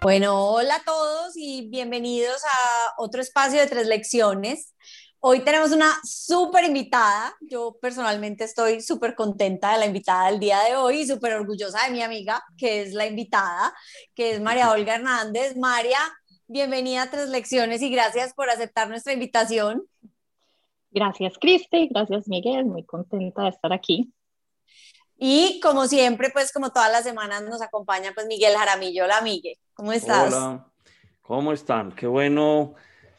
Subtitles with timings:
[0.00, 4.72] Bueno, hola a todos y bienvenidos a otro espacio de tres lecciones.
[5.18, 7.34] Hoy tenemos una súper invitada.
[7.40, 11.84] Yo personalmente estoy súper contenta de la invitada del día de hoy y súper orgullosa
[11.84, 13.74] de mi amiga, que es la invitada,
[14.14, 15.56] que es María Olga Hernández.
[15.56, 15.98] María,
[16.46, 19.82] bienvenida a Tres Lecciones y gracias por aceptar nuestra invitación.
[20.92, 21.88] Gracias, Cristi.
[21.88, 22.66] Gracias, Miguel.
[22.66, 24.12] Muy contenta de estar aquí.
[25.18, 29.04] Y como siempre, pues como todas las semanas nos acompaña pues Miguel Jaramillo.
[29.04, 29.56] Hola, Miguel.
[29.74, 30.32] ¿Cómo estás?
[30.32, 30.64] Hola.
[31.22, 31.92] ¿Cómo están?
[31.92, 32.74] Qué bueno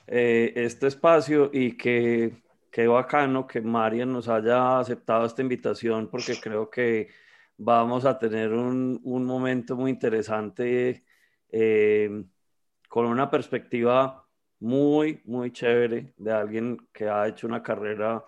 [0.08, 6.40] eh, este espacio y que qué bacano que María nos haya aceptado esta invitación porque
[6.40, 7.10] creo que
[7.58, 11.04] vamos a tener un, un momento muy interesante
[11.52, 12.24] eh,
[12.88, 14.26] con una perspectiva
[14.60, 18.24] muy, muy chévere de alguien que ha hecho una carrera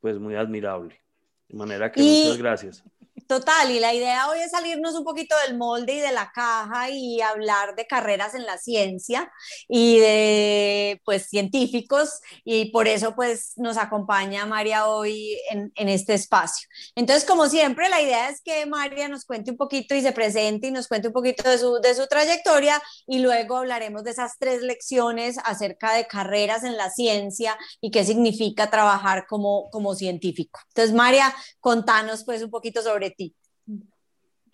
[0.00, 1.00] pues muy admirable.
[1.48, 2.84] De manera que muchas gracias.
[3.32, 6.90] Total, y la idea hoy es salirnos un poquito del molde y de la caja
[6.90, 9.32] y hablar de carreras en la ciencia
[9.68, 16.12] y de pues científicos y por eso pues nos acompaña María hoy en, en, este
[16.12, 16.68] espacio.
[16.94, 20.66] Entonces, como siempre, la idea es que María nos cuente un poquito y se presente
[20.66, 24.32] y nos cuente un poquito de su, de su trayectoria y luego hablaremos de esas
[24.38, 30.60] tres lecciones acerca de carreras en la ciencia y qué significa trabajar como, como científico.
[30.68, 33.21] Entonces, María, contanos pues un poquito sobre ti.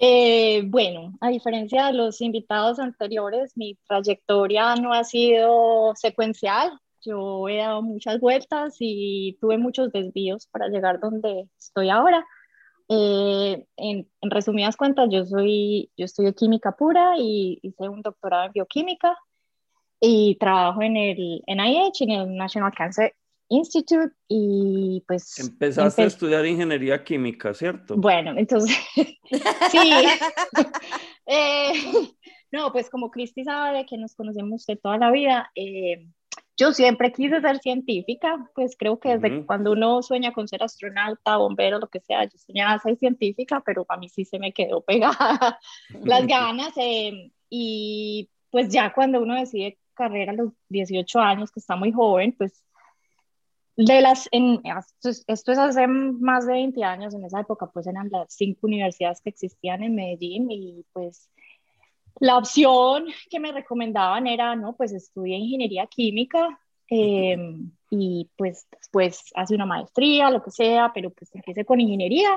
[0.01, 6.79] Eh, bueno, a diferencia de los invitados anteriores, mi trayectoria no ha sido secuencial.
[7.05, 12.25] Yo he dado muchas vueltas y tuve muchos desvíos para llegar donde estoy ahora.
[12.89, 18.53] Eh, en, resumidas cuentas, yo soy, yo estudio química pura y hice un doctorado en
[18.53, 19.17] bioquímica
[20.01, 23.15] y trabajo en el NIH, en el National Cancer
[23.49, 25.39] Institute y pues...
[25.39, 27.97] Empezaste a estudiar ingeniería química, ¿cierto?
[27.97, 28.77] Bueno, entonces,
[29.71, 29.93] sí.
[31.31, 31.75] Eh,
[32.51, 36.07] no, pues como Cristi sabe que nos conocemos de toda la vida, eh,
[36.57, 41.37] yo siempre quise ser científica, pues creo que desde cuando uno sueña con ser astronauta,
[41.37, 44.81] bombero, lo que sea, yo soñaba ser científica, pero a mí sí se me quedó
[44.81, 45.61] pegada
[46.05, 51.61] las ganas eh, y pues ya cuando uno decide carrera a los 18 años, que
[51.61, 52.65] está muy joven, pues
[53.79, 54.61] de las, en,
[55.29, 59.21] esto, es hace más de 20 años, en esa época pues eran las cinco universidades
[59.21, 61.31] que existían en Medellín y pues
[62.19, 69.31] la opción que me recomendaban era, no, pues estudia ingeniería química em, y pues después
[69.37, 72.31] hace una maestría, lo que sea, pero pues empiece con ingeniería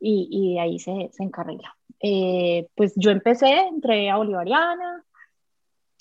[0.00, 1.76] y, y de ahí se, se encarrila.
[2.00, 5.04] Eh, pues yo empecé, entré a Bolivariana,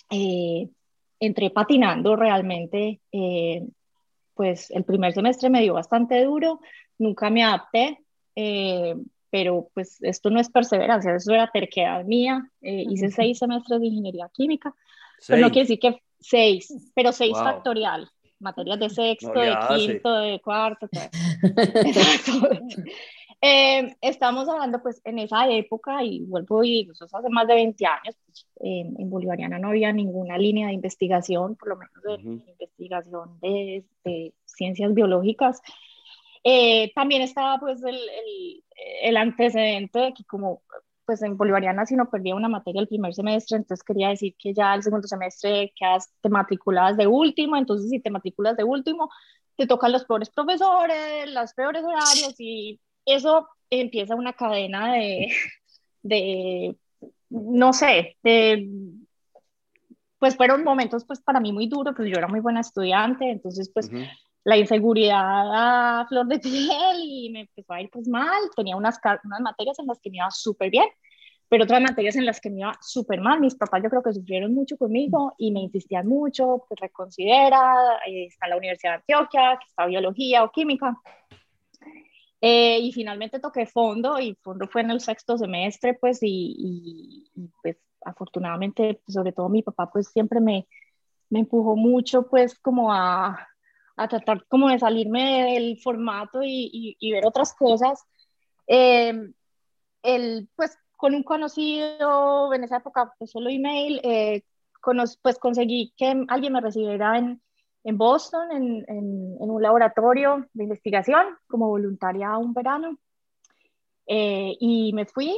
[0.10, 0.70] eh,
[1.20, 3.68] entré patinando realmente eh,
[4.40, 6.62] pues el primer semestre me dio bastante duro,
[6.98, 8.00] nunca me adapté,
[8.38, 8.96] eh,
[9.30, 12.50] pero pues esto no es perseverancia, eso era terquedad mía.
[12.62, 14.74] Eh, hice seis semestres de ingeniería química,
[15.28, 20.40] pero no quiere decir que seis, pero seis factorial, materias de sexto, de quinto, de
[20.40, 20.88] cuarto.
[23.42, 27.86] Eh, estamos hablando pues en esa época y vuelvo y nosotros hace más de 20
[27.86, 33.40] años, pues, en Bolivariana no había ninguna línea de investigación, por lo menos de investigación
[33.40, 35.62] de, de, ciencias biológicas.
[36.44, 38.64] Eh, también estaba pues el, el,
[39.04, 40.62] el, antecedente de que como
[41.06, 44.54] pues en Bolivariana si no perdía una materia el primer semestre, entonces quería decir que
[44.54, 49.10] ya el segundo semestre quedas te matriculadas de último, entonces si te matriculas de último,
[49.56, 55.28] te tocan los peores profesores, los peores horarios y eso empieza una cadena de,
[56.02, 56.76] de
[57.30, 58.68] no sé, de,
[60.18, 63.72] pues fueron momentos pues para mí muy duros, pues yo era muy buena estudiante, entonces
[63.74, 63.90] pues
[64.44, 69.00] la inseguridad a flor de piel y me empezó a ir pues mal, tenía unas,
[69.24, 70.88] unas materias en las que me iba súper bien,
[71.48, 73.40] pero otras materias en las que me iba súper mal.
[73.40, 77.74] Mis papás yo creo que sufrieron mucho conmigo y me insistían mucho, pues reconsidera,
[78.06, 80.96] está la Universidad de Antioquia, que está biología o química.
[82.42, 87.30] Eh, y finalmente toqué fondo y fondo fue en el sexto semestre, pues, y,
[87.62, 90.68] pues afortunadamente, pues, sobre todo mi papá, pues siempre me,
[91.30, 93.48] me empujó mucho, pues, como a,
[93.98, 98.04] a, tratar como de salirme del formato y, y ver otras cosas.
[98.68, 99.14] Eh,
[100.04, 104.44] el, pues, con un conocido, en esa época, pues, solo email, eh,
[105.22, 107.42] pues conseguí que alguien me recibiera en,
[107.84, 112.98] en Boston, en, en, un laboratorio de investigación, como voluntaria un verano.
[114.06, 115.36] Eh, y me fui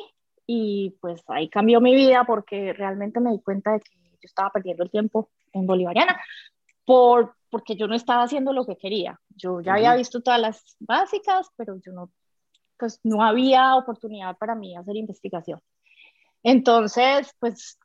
[0.48, 4.50] y pues ahí cambió mi vida porque realmente me di cuenta de que yo estaba
[4.50, 6.20] perdiendo el tiempo en Bolivariana
[6.86, 9.20] por, porque yo no estaba haciendo lo que quería.
[9.30, 12.12] Yo ya había visto todas las básicas, pero yo no,
[12.78, 15.60] pues no había oportunidad para mí hacer investigación.
[16.44, 17.78] Entonces, pues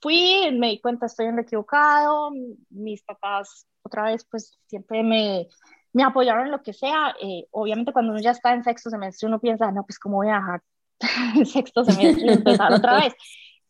[0.00, 2.30] fui, me di cuenta, estoy en lo equivocado,
[2.70, 5.48] mis papás otra vez pues siempre me,
[5.92, 7.14] me apoyaron en lo que sea.
[7.20, 10.28] Eh, obviamente cuando uno ya está en sexto semestre uno piensa, no, pues cómo voy
[10.28, 10.62] a dejar
[11.36, 13.14] el sexto semestre y empezar otra vez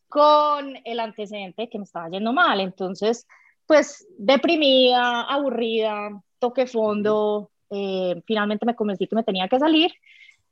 [0.09, 2.61] con el antecedente que me estaba yendo mal.
[2.61, 3.27] Entonces,
[3.67, 9.93] pues deprimida, aburrida, toqué fondo, eh, finalmente me convencí que me tenía que salir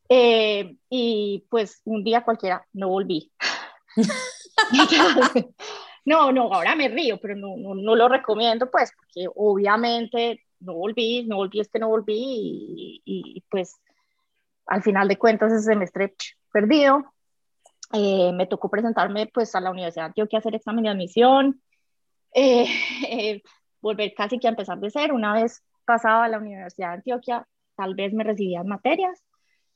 [0.08, 3.30] eh, y pues un día cualquiera no volví.
[6.04, 11.24] no, no, ahora me río, pero no, no, lo recomiendo pues porque obviamente no volví,
[11.26, 13.76] no volví es que no volví y, pues
[14.66, 16.14] al final de cuentas ese semestre
[16.52, 17.04] perdido.
[17.92, 21.60] Eh, me tocó presentarme pues a la Universidad de Antioquia a hacer examen de admisión,
[22.34, 23.42] eh,
[23.80, 25.14] volver casi que a empezar de cero.
[25.14, 29.24] Una vez pasaba a la Universidad de Antioquia, tal vez me recibían materias.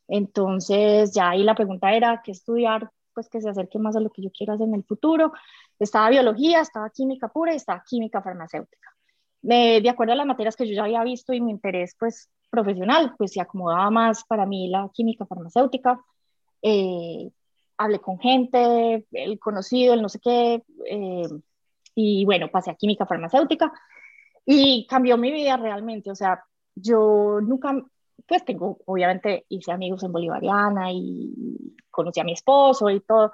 [0.06, 4.10] Entonces ya ahí la pregunta era qué estudiar, pues que se acerque más a lo
[4.10, 5.32] que yo quiero hacer en el futuro.
[5.78, 8.90] Estaba biología, estaba química pura y estaba química farmacéutica.
[9.42, 13.14] de acuerdo a las materias que yo ya había visto y mi interés pues profesional,
[13.18, 16.00] pues se acomodaba más para mí la química farmacéutica.
[16.62, 17.30] Eh,
[17.76, 21.28] hablé con gente, el conocido, el no sé qué, eh,
[21.94, 23.72] y bueno, pasé a química farmacéutica
[24.46, 26.44] y cambió mi vida realmente, o sea,
[26.74, 27.82] yo nunca,
[28.26, 33.32] pues tengo, obviamente hice amigos en Bolivariana y conocí a mi esposo y todo,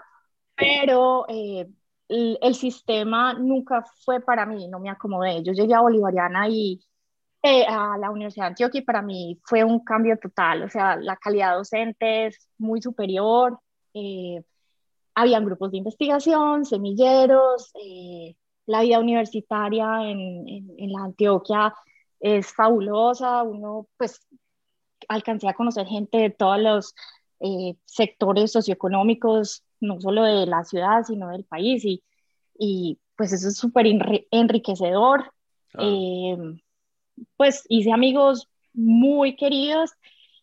[0.55, 1.67] pero eh,
[2.09, 5.43] el, sistema nunca fue para mí, no me acomodé.
[5.43, 6.81] Yo llegué a Bolivariana y
[7.43, 10.97] eh, a la Universidad de Antioquia y para mí fue un cambio total, o sea,
[10.97, 13.59] la calidad docente es muy superior,
[13.94, 14.43] eh,
[15.15, 18.37] habían grupos de investigación, semilleros, eh,
[18.67, 20.47] la vida universitaria en,
[20.79, 21.75] en, la Antioquia
[22.21, 24.21] es fabulosa, uno pues
[25.11, 26.95] alcancé a conocer gente de todos los
[27.41, 32.03] eh, sectores socioeconómicos, no solo de la ciudad, sino del país, y,
[32.59, 33.87] y pues eso es súper
[34.31, 35.33] enriquecedor.
[35.79, 36.37] Eh,
[37.37, 39.93] pues hice amigos muy queridos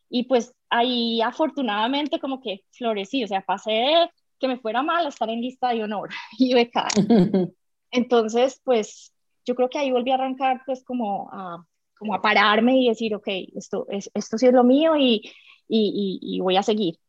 [0.09, 4.09] y pues ahí afortunadamente como que florecí, o sea, pasé
[4.39, 6.89] que me fuera mal a estar en lista de honor y becar.
[7.91, 9.13] Entonces, pues
[9.45, 11.65] yo creo que ahí volví a arrancar pues como a,
[11.97, 15.21] como a pararme y decir, ok, esto, es, esto sí es lo mío y,
[15.67, 16.99] y, y, voy a seguir.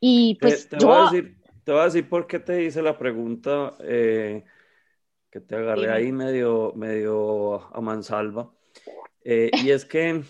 [0.00, 2.98] Y pues te, voy a decir, te voy a decir por qué te hice la
[2.98, 4.44] pregunta eh,
[5.30, 8.50] que te agarré ahí medio, medio a mansalva.
[9.24, 10.22] Eh, y es que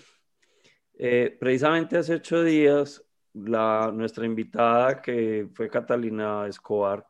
[0.99, 3.05] eh, precisamente hace ocho días,
[3.35, 7.07] la, nuestra invitada, que fue Catalina Escobar,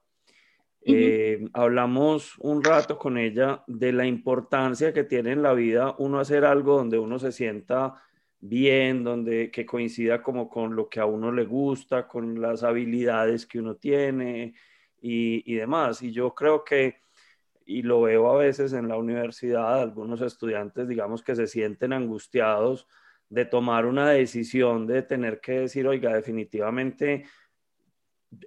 [0.88, 6.20] eh, hablamos un rato con ella de la importancia que tiene en la vida uno
[6.20, 7.94] hacer algo donde uno se sienta
[8.38, 13.46] bien, donde que coincida como con lo que a uno le gusta, con las habilidades
[13.46, 14.54] que uno tiene
[15.00, 16.02] y, y demás.
[16.02, 17.00] Y yo creo que,
[17.64, 22.86] y lo veo a veces en la universidad, algunos estudiantes, digamos, que se sienten angustiados
[23.28, 27.24] de tomar una decisión, de tener que decir, oiga, definitivamente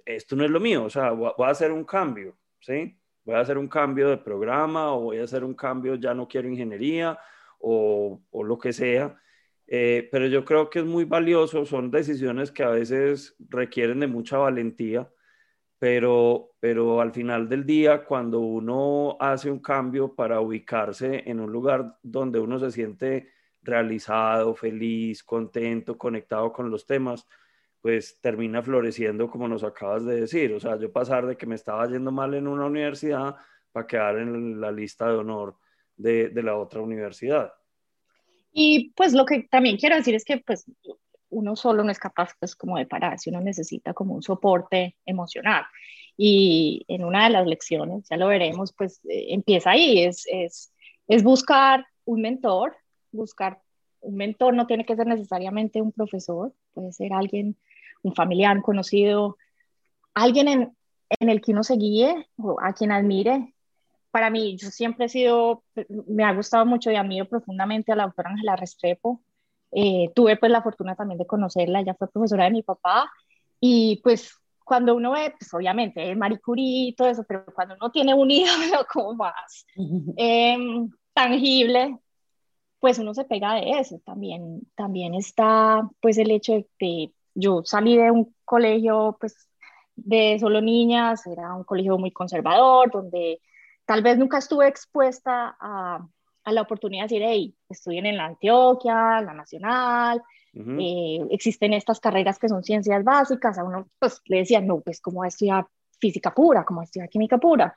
[0.04, 2.96] esto no es lo mío, o sea, voy a hacer un cambio, ¿sí?
[3.24, 6.26] Voy a hacer un cambio de programa o voy a hacer un cambio, ya no
[6.26, 7.18] quiero ingeniería
[7.58, 9.20] o, lo que sea.
[9.66, 14.08] Eh, pero yo creo que es muy valioso, son decisiones que a veces requieren de
[14.08, 15.08] mucha valentía,
[15.78, 21.52] pero, pero al final del día, cuando uno hace un cambio para ubicarse en un
[21.52, 23.30] lugar donde uno se siente
[23.62, 27.26] realizado, feliz, contento, conectado con los temas,
[27.80, 30.52] pues termina floreciendo como nos acabas de decir.
[30.52, 33.36] O sea, yo pasar de que me estaba yendo mal en una universidad
[33.72, 35.56] para quedar en la lista de honor
[35.96, 37.52] de, de la otra universidad.
[38.52, 40.66] Y pues lo que también quiero decir es que pues
[41.30, 45.64] uno solo no es capaz pues como de pararse, uno necesita como un soporte emocional.
[46.16, 50.72] Y en una de las lecciones, ya lo veremos, pues eh, empieza ahí, es, es,
[51.08, 52.76] es buscar un mentor,
[53.12, 53.62] buscar
[54.00, 57.56] un mentor no tiene que ser necesariamente un profesor, puede ser alguien,
[58.02, 59.36] un familiar, un conocido,
[60.14, 60.76] alguien en,
[61.18, 63.54] en el que uno se guíe o a quien admire.
[64.10, 65.62] Para mí, yo siempre he sido,
[66.06, 69.22] me ha gustado mucho y admiro profundamente a la doctora Ángela Restrepo.
[69.72, 73.08] Eh, tuve pues la fortuna también de conocerla, ella fue profesora de mi papá
[73.60, 77.90] y pues cuando uno ve, pues obviamente Marie Curie y todo eso, pero cuando uno
[77.90, 79.66] tiene un ídolo como más
[80.16, 80.56] eh,
[81.12, 81.98] tangible,
[82.80, 84.00] pues uno se pega de eso.
[84.04, 89.48] También, también está pues el hecho de que yo salí de un colegio pues
[89.96, 93.40] de solo niñas, era un colegio muy conservador, donde
[93.84, 96.06] tal vez nunca estuve expuesta a,
[96.44, 100.22] a la oportunidad de decir, hey, estudien en la Antioquia, la Nacional,
[100.52, 105.00] eh, existen estas carreras que son ciencias básicas, a uno pues le decían, no, pues
[105.00, 105.66] como estudiar
[106.00, 107.74] física pura, como estudiar química pura.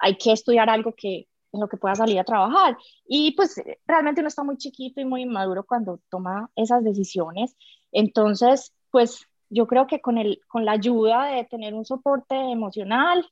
[0.00, 2.76] hay que estudiar algo que en lo que pueda salir a trabajar.
[3.06, 7.56] Y pues realmente uno está muy chiquito y muy inmaduro cuando toma esas decisiones.
[7.92, 13.26] Entonces, pues yo creo que con, el, con la ayuda de tener un soporte emocional,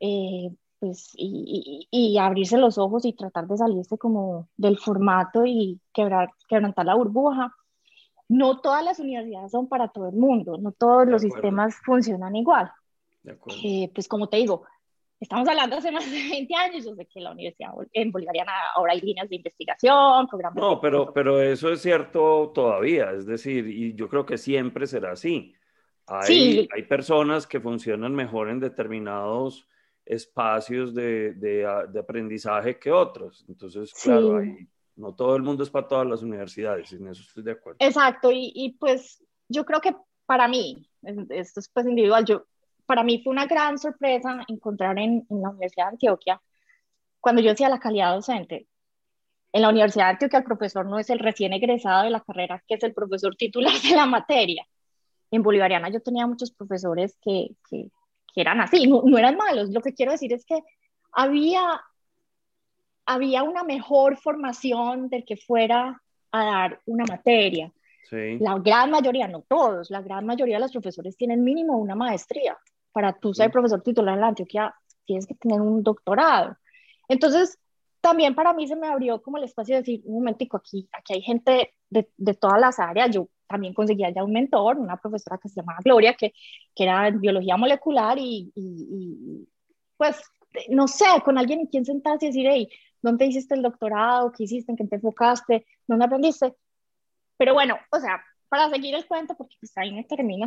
[0.00, 5.80] eh, pues, y, y, abrirse los ojos y tratar de salirse como del formato y
[5.92, 7.54] quebrar, quebrantar la burbuja.
[8.28, 12.72] No todas las universidades son para todo el mundo, no todos los sistemas funcionan igual.
[13.62, 14.64] Eh, pues como te digo,
[15.22, 18.92] estamos hablando hace más de 20 años, yo sé que la universidad en Bolivariana ahora
[18.92, 20.60] hay líneas de investigación, programas...
[20.60, 25.12] No, pero, pero eso es cierto todavía, es decir, y yo creo que siempre será
[25.12, 25.54] así.
[26.08, 29.68] Hay, hay personas que funcionan mejor en determinados
[30.04, 33.44] espacios de, de, de aprendizaje que otros.
[33.48, 34.42] Entonces, claro,
[34.96, 37.76] no todo el mundo es para todas las universidades, en eso estoy de acuerdo.
[37.80, 39.94] Exacto, y, y pues yo creo que
[40.26, 40.84] para mí,
[41.30, 42.44] esto es pues individual, yo,
[42.86, 46.40] para mí fue una gran sorpresa encontrar en, en la Universidad de Antioquia,
[47.20, 48.66] cuando yo decía la calidad docente,
[49.52, 52.62] en la Universidad de Antioquia el profesor no es el recién egresado de la carrera,
[52.66, 54.66] que es el profesor titular de la materia.
[55.30, 57.90] En Bolivariana yo tenía muchos profesores que, que,
[58.34, 59.70] que eran así, no, no, eran malos.
[59.70, 60.60] Lo que quiero decir es que
[61.12, 61.80] había,
[63.06, 67.70] había una mejor formación del que fuera a dar una materia.
[68.08, 68.38] Sí.
[68.40, 72.58] La gran mayoría, no todos, la gran mayoría de los profesores tienen mínimo una maestría.
[72.92, 76.56] Para tú ser profesor titular en la Antioquia tienes que tener un doctorado.
[77.08, 77.58] Entonces,
[78.00, 81.14] también para mí se me abrió como el espacio de decir, un momentico, aquí, aquí
[81.14, 83.10] hay gente de, de todas las áreas.
[83.10, 86.32] Yo también conseguía ya un mentor, una profesora que se llamaba Gloria, que,
[86.74, 89.48] que era en biología molecular y, y,
[89.96, 90.20] pues,
[90.68, 92.68] no sé, con alguien en quien sentarse y decir, hey,
[93.00, 94.32] ¿dónde hiciste el doctorado?
[94.32, 94.72] ¿Qué hiciste?
[94.72, 95.66] ¿En qué te enfocaste?
[95.86, 96.54] ¿Dónde aprendiste?
[97.36, 100.46] Pero bueno, o sea, para seguir el cuento, porque pues ahí me termino.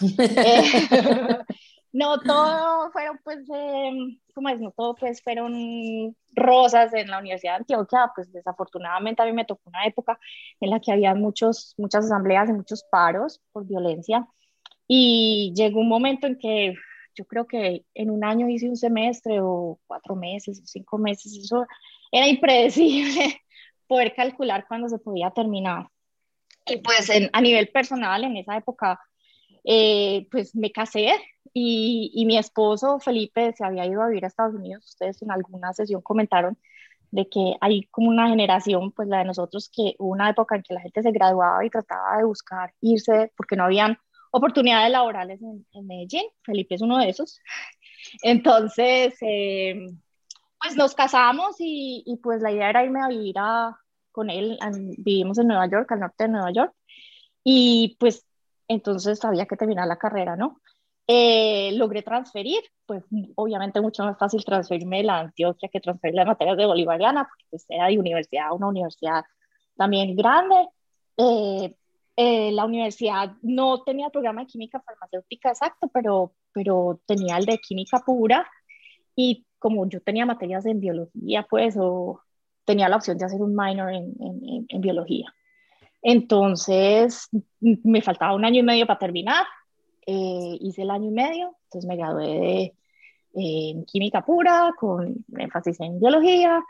[0.18, 1.38] eh,
[1.92, 4.60] no todo fueron, pues, eh, ¿cómo es?
[4.60, 8.12] No todo, pues, fueron rosas en la Universidad de Antioquia.
[8.14, 10.18] Pues, desafortunadamente, a mí me tocó una época
[10.60, 14.26] en la que había muchos, muchas asambleas y muchos paros por violencia.
[14.88, 16.74] Y llegó un momento en que
[17.14, 21.36] yo creo que en un año hice un semestre o cuatro meses o cinco meses.
[21.36, 21.66] Eso
[22.12, 23.40] era impredecible
[23.88, 25.88] poder calcular cuándo se podía terminar.
[26.66, 29.00] Y pues en, a nivel personal, en esa época,
[29.66, 31.12] eh, pues me casé
[31.52, 34.84] y, y, mi esposo Felipe se había ido a vivir a Estados Unidos.
[34.86, 36.56] Ustedes en alguna sesión comentaron
[37.10, 40.62] de que hay como una generación, pues la de nosotros, que hubo una época en
[40.62, 43.98] que la gente se graduaba y trataba de buscar irse porque no habían
[44.30, 46.24] oportunidades laborales en, en Medellín.
[46.44, 47.40] Felipe es uno de esos.
[48.22, 49.86] Entonces, eh,
[50.60, 53.76] pues nos casamos y, y, pues la idea era irme a vivir a,
[54.12, 54.58] con él.
[54.98, 56.72] Vivimos en Nueva York, al norte de Nueva York.
[57.44, 58.26] Y pues
[58.68, 60.60] entonces había que terminar la carrera, ¿no?
[61.08, 63.04] Eh, logré transferir, pues
[63.36, 67.44] obviamente mucho más fácil transferirme de la Antioquia que transferir las materias de Bolivariana, porque
[67.48, 69.24] pues era de universidad, una universidad
[69.76, 70.68] también grande.
[71.16, 71.74] Eh,
[72.16, 77.58] eh, la universidad no tenía programa de química farmacéutica exacto, pero, pero tenía el de
[77.58, 78.48] química pura
[79.14, 81.76] y como yo tenía materias en biología, pues,
[82.64, 85.32] tenía la opción de hacer un minor en, en, en biología.
[86.08, 87.28] Entonces,
[87.60, 89.44] me faltaba un año y medio para terminar.
[90.06, 92.74] Eh, hice el año y medio, entonces me gradué de,
[93.34, 96.62] eh, química pura, con énfasis en biología.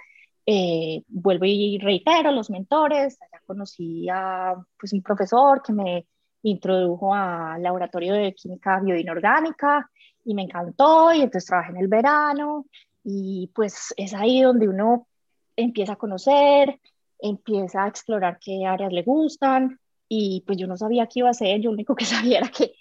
[0.46, 3.18] Eh, vuelvo y reitero los mentores.
[3.20, 6.06] Allá conocí a pues, un profesor que me
[6.40, 9.90] introdujo al laboratorio de química biodinorgánica
[10.24, 11.12] y me encantó.
[11.12, 12.64] Y entonces trabajé en el verano.
[13.04, 15.06] Y pues es ahí donde uno
[15.56, 16.80] empieza a conocer,
[17.18, 21.32] empieza a explorar qué áreas le gustan y pues yo no sabía qué iba a
[21.32, 22.74] hacer, yo lo único que sabía era que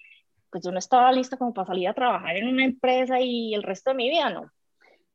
[0.50, 3.64] pues yo no estaba lista como para salir a trabajar en una empresa y el
[3.64, 4.50] resto de mi vida no.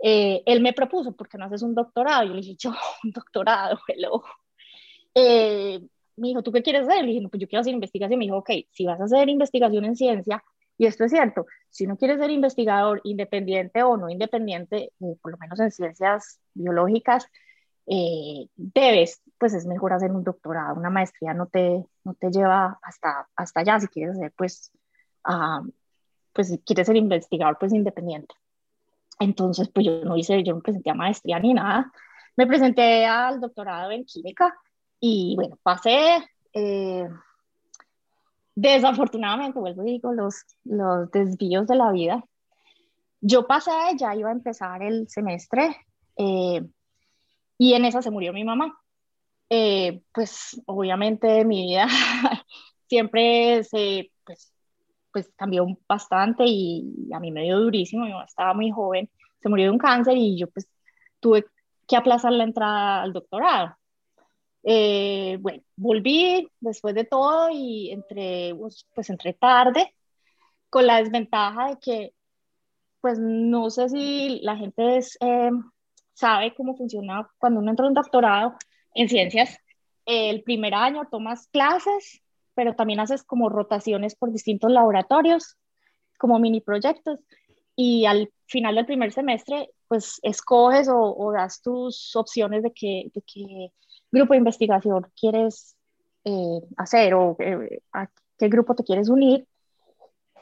[0.02, 2.24] Eh, él me propuso, ¿por qué no haces un doctorado?
[2.24, 2.72] Yo le dije, yo,
[3.04, 4.22] un doctorado, hello.
[5.14, 5.80] Eh,
[6.16, 7.02] me dijo, ¿tú qué quieres hacer?
[7.02, 8.18] Le dije, no, pues yo quiero hacer investigación.
[8.18, 10.42] Me dijo, ok, si vas a hacer investigación en ciencia,
[10.76, 15.32] y esto es cierto, si no quieres ser investigador independiente o no independiente, eh, por
[15.32, 17.26] lo menos en ciencias biológicas,
[17.92, 22.78] eh, debes, pues es mejor hacer un doctorado, una maestría no te, no te lleva
[22.82, 24.70] hasta, hasta allá si quieres ser, pues,
[25.28, 25.68] uh,
[26.32, 28.32] pues si quieres ser investigador, pues independiente.
[29.18, 31.90] Entonces, pues yo no hice, yo no presenté a maestría ni nada,
[32.36, 34.56] me presenté al doctorado en química
[35.00, 37.08] y bueno, pasé, eh,
[38.54, 42.24] desafortunadamente, vuelvo y digo, los, los desvíos de la vida.
[43.20, 45.76] Yo pasé, ya iba a empezar el semestre,
[46.16, 46.64] eh,
[47.60, 48.74] y en esa se murió mi mamá.
[49.50, 51.86] Eh, pues obviamente mi vida
[52.88, 54.54] siempre se, pues,
[55.12, 59.10] pues cambió bastante y a mí me dio durísimo, yo estaba muy joven,
[59.42, 60.70] se murió de un cáncer y yo pues
[61.20, 61.44] tuve
[61.86, 63.76] que aplazar la entrada al doctorado.
[64.62, 69.94] Eh, bueno, volví después de todo y entré, pues, pues entré tarde,
[70.70, 72.14] con la desventaja de que,
[73.02, 75.50] pues no sé si la gente es, eh,
[76.20, 78.54] sabe cómo funciona cuando uno entra en doctorado
[78.94, 79.58] en ciencias.
[80.04, 82.22] El primer año tomas clases,
[82.54, 85.56] pero también haces como rotaciones por distintos laboratorios,
[86.18, 87.18] como mini proyectos,
[87.74, 93.22] y al final del primer semestre, pues escoges o, das tus opciones de qué, de
[93.22, 93.72] qué
[94.12, 95.76] grupo de investigación quieres
[96.24, 98.08] eh, hacer o eh, a
[98.38, 99.46] qué grupo te quieres unir.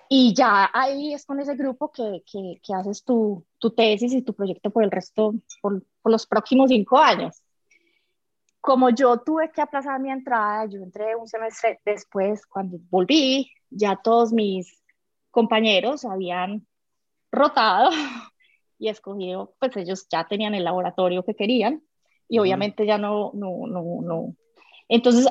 [0.09, 4.23] Y ya ahí es con ese grupo que, que, que haces tu, tu, tesis y
[4.23, 7.43] tu proyecto por el resto, por, por, los próximos cinco años.
[8.61, 13.97] Como yo tuve que aplazar mi entrada, yo entré un semestre después, cuando volví, ya
[13.97, 14.83] todos mis
[15.31, 16.67] compañeros habían
[17.31, 17.91] rotado
[18.79, 21.83] y escogido, pues ellos ya tenían el laboratorio que querían
[22.29, 24.35] y obviamente ya no, no, no, no.
[24.89, 25.27] Entonces,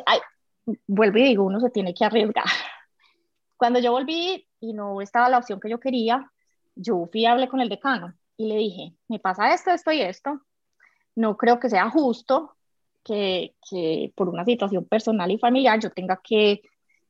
[0.88, 2.46] vuelvo y digo, uno se tiene que arriesgar.
[3.58, 6.32] Cuando yo volví y no estaba la opción que yo quería,
[6.76, 10.02] yo fui a hablar con el decano y le dije, me pasa esto, esto y
[10.02, 10.42] esto.
[11.16, 12.56] No creo que sea justo
[13.04, 16.62] que, que por una situación personal y familiar yo tenga que,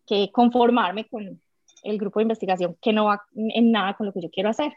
[0.05, 1.41] que conformarme con
[1.83, 4.73] el grupo de investigación que no va en nada con lo que yo quiero hacer.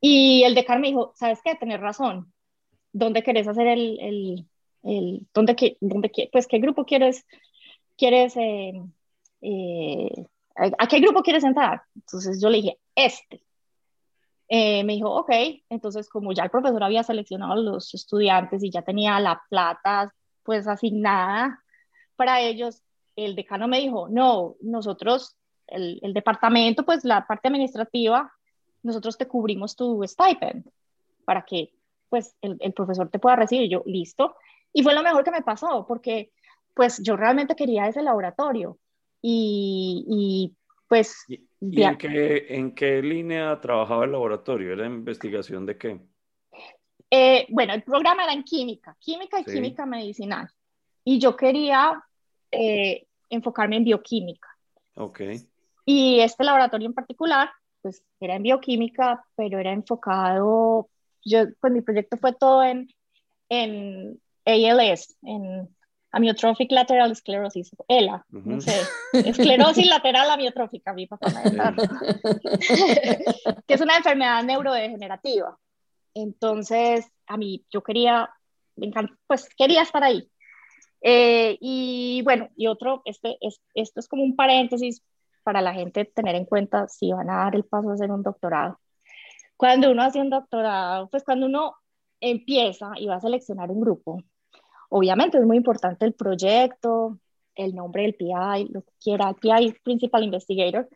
[0.00, 1.54] Y el decano me dijo, ¿sabes qué?
[1.54, 2.32] Tener razón.
[2.92, 4.48] ¿Dónde querés hacer el, el,
[4.82, 7.26] el dónde, dónde, pues qué grupo quieres,
[7.96, 8.72] quieres, eh,
[9.40, 10.26] eh,
[10.58, 11.82] a, qué grupo quieres entrar?
[11.94, 13.42] Entonces yo le dije, este.
[14.50, 15.30] Eh, me dijo, ok,
[15.68, 20.14] entonces como ya el profesor había seleccionado a los estudiantes y ya tenía la plata
[20.42, 21.62] pues asignada
[22.16, 22.82] para ellos,
[23.14, 25.36] el decano me dijo, no, nosotros,
[25.66, 28.32] el, departamento, pues la parte administrativa,
[28.82, 30.68] nosotros te cubrimos tu stipend
[31.24, 31.74] para que
[32.08, 33.68] pues el, profesor te pueda recibir.
[33.70, 34.34] Yo, listo.
[34.72, 36.32] Y fue lo mejor que me pasó, porque
[36.74, 38.78] pues yo realmente quería ese laboratorio.
[39.22, 40.56] Y, y
[40.88, 41.24] pues...
[41.60, 44.72] ¿Y, en, qué, en, qué, línea trabajaba el laboratorio?
[44.72, 46.00] ¿Era investigación de qué?
[47.10, 50.48] Eh, bueno, el programa era en química, química y química medicinal.
[51.04, 52.02] Y yo quería
[52.50, 54.48] eh, enfocarme en bioquímica.
[54.94, 55.20] Ok.
[55.84, 57.50] Y este laboratorio en particular,
[57.82, 60.88] pues era en bioquímica, pero era enfocado
[61.24, 62.88] yo, pues mi proyecto fue todo en,
[63.48, 65.68] en ALS, en
[66.12, 68.80] Amyotrophic Lateral Sclerosis, ELA, no sé,
[69.12, 71.50] esclerosis lateral amiotrófica, mi papá me
[73.66, 75.58] que es una enfermedad neurodegenerativa.
[76.14, 78.30] Entonces, a mí, yo quería,
[78.76, 80.30] me encanta, pues quería estar ahí.
[81.02, 85.02] Eh, y bueno, y otro, este, es, esto es como un paréntesis
[85.44, 88.22] para la gente tener en cuenta si van a dar el paso a hacer un
[88.22, 88.80] doctorado
[89.58, 91.74] cuando uno hace un doctorado, pues cuando uno
[92.20, 94.22] empieza y va a seleccionar un grupo,
[94.88, 97.18] obviamente es muy importante el proyecto,
[97.54, 100.88] el nombre del PI, lo que quiera, el PI Principal Investigator,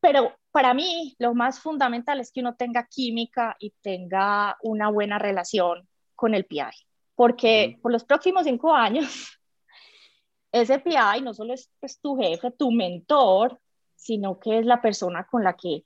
[0.00, 5.18] pero para mí lo más fundamental es que uno tenga química y tenga una buena
[5.18, 6.70] relación con el PI,
[7.14, 9.06] porque por los próximos cinco años,
[10.52, 13.60] ese PI no solo es pues, tu jefe, tu mentor,
[13.94, 15.84] sino que es la persona con la que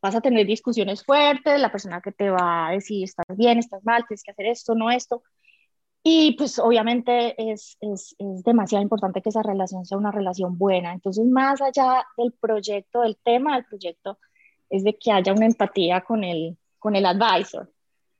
[0.00, 3.84] vas a tener discusiones fuertes, la persona que te va a decir, estás bien, estás
[3.84, 5.22] mal, tienes que hacer esto, no esto.
[6.04, 10.92] Y pues obviamente es, es, es, demasiado importante que esa relación sea una relación buena.
[10.92, 14.18] Entonces, más allá del proyecto, del tema del proyecto,
[14.68, 17.72] es de que haya una empatía con el, con el advisor.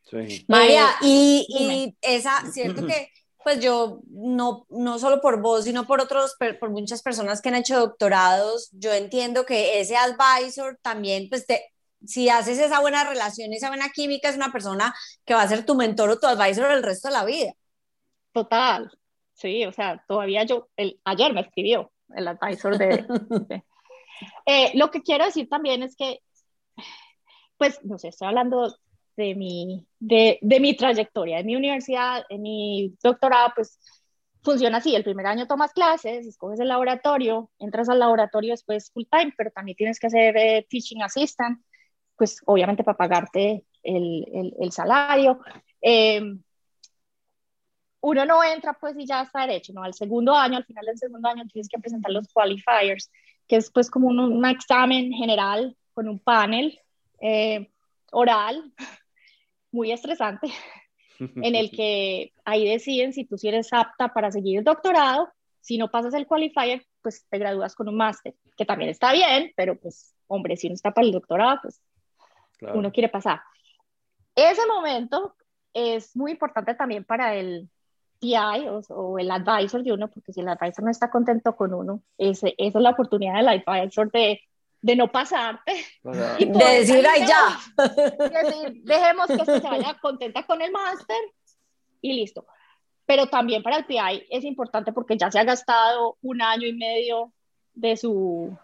[0.04, 0.44] Sí.
[0.46, 3.08] María, eh, y, y esa, cierto que
[3.42, 7.56] pues yo no, no solo por vos, sino por otros, por muchas personas que han
[7.56, 11.72] hecho doctorados, yo entiendo que ese advisor también, pues te,
[12.06, 15.64] si haces esa buena relación, esa buena química, es una persona que va a ser
[15.64, 17.52] tu mentor o tu advisor el resto de la vida.
[18.32, 18.90] Total,
[19.34, 23.06] sí, o sea, todavía yo, el, ayer me escribió el advisor de...
[24.46, 26.20] Eh, lo que quiero decir también es que,
[27.56, 28.72] pues, no sé, estoy hablando
[29.16, 33.80] de mi, de, de mi trayectoria, de mi universidad, en mi doctorado, pues
[34.42, 39.04] funciona así, el primer año tomas clases, escoges el laboratorio, entras al laboratorio después full
[39.10, 41.60] time, pero también tienes que hacer eh, teaching assistant,
[42.16, 45.40] pues obviamente para pagarte el, el, salario.
[45.80, 46.42] Em,
[48.02, 49.82] uno no entra pues y ya está derecho, ¿no?
[49.82, 53.10] Al segundo año, al final del segundo año tienes que presentar los qualifiers,
[53.46, 56.78] que es pues como un, un examen general con un panel
[57.20, 57.70] eh,
[58.10, 58.72] oral,
[59.70, 60.48] muy estresante,
[61.18, 65.78] en el que ahí deciden si tú si eres apta para seguir el doctorado, si
[65.78, 69.78] no pasas el qualifier, pues te gradúas con un máster, que también está bien, pero
[69.78, 71.80] pues hombre, si no está para el doctorado, pues
[72.74, 73.40] uno quiere pasar.
[74.34, 75.36] ese momento
[75.72, 77.70] es muy importante también para el
[78.22, 82.02] PI o, el advisor de uno, porque si el advisor no está contento con uno,
[82.16, 84.40] ese, esa es la oportunidad del advisor de,
[84.80, 85.72] de no pasarte.
[86.38, 87.58] Y de decir, ay, ya.
[88.28, 91.16] Decir, dejemos que se vaya contenta con el máster
[92.00, 92.46] y listo.
[93.06, 96.74] Pero también para el PI es importante porque ya se ha gastado un año y
[96.74, 97.32] medio
[97.74, 98.56] de su,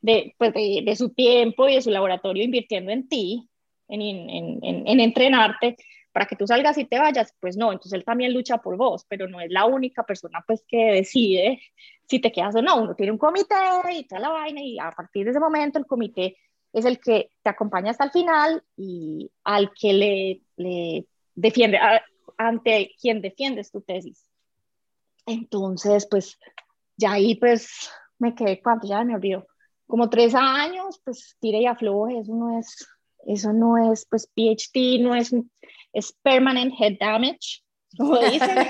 [0.00, 3.46] de, pues de, de su tiempo y de su laboratorio invirtiendo en ti,
[3.88, 5.76] en, en, en, en entrenarte
[6.16, 9.04] para que tú salgas y te vayas, pues no, entonces él también lucha por vos,
[9.06, 11.60] pero no es la única persona pues que decide
[12.08, 13.54] si te quedas o no, uno tiene un comité
[13.92, 16.38] y toda la vaina y a partir de ese momento el comité
[16.72, 21.78] es el que te acompaña hasta el final y al que le, le defiende,
[22.38, 24.26] ante quien defiendes tu tesis.
[25.26, 26.38] Entonces, pues
[26.96, 28.86] ya ahí pues me quedé, ¿cuánto?
[28.88, 29.46] Ya me olvidó.
[29.86, 32.88] Como tres años, pues tire y afloje, eso no es,
[33.26, 35.34] eso no es, pues PhD no es
[35.96, 37.62] es permanent head damage,
[37.96, 38.68] como dicen.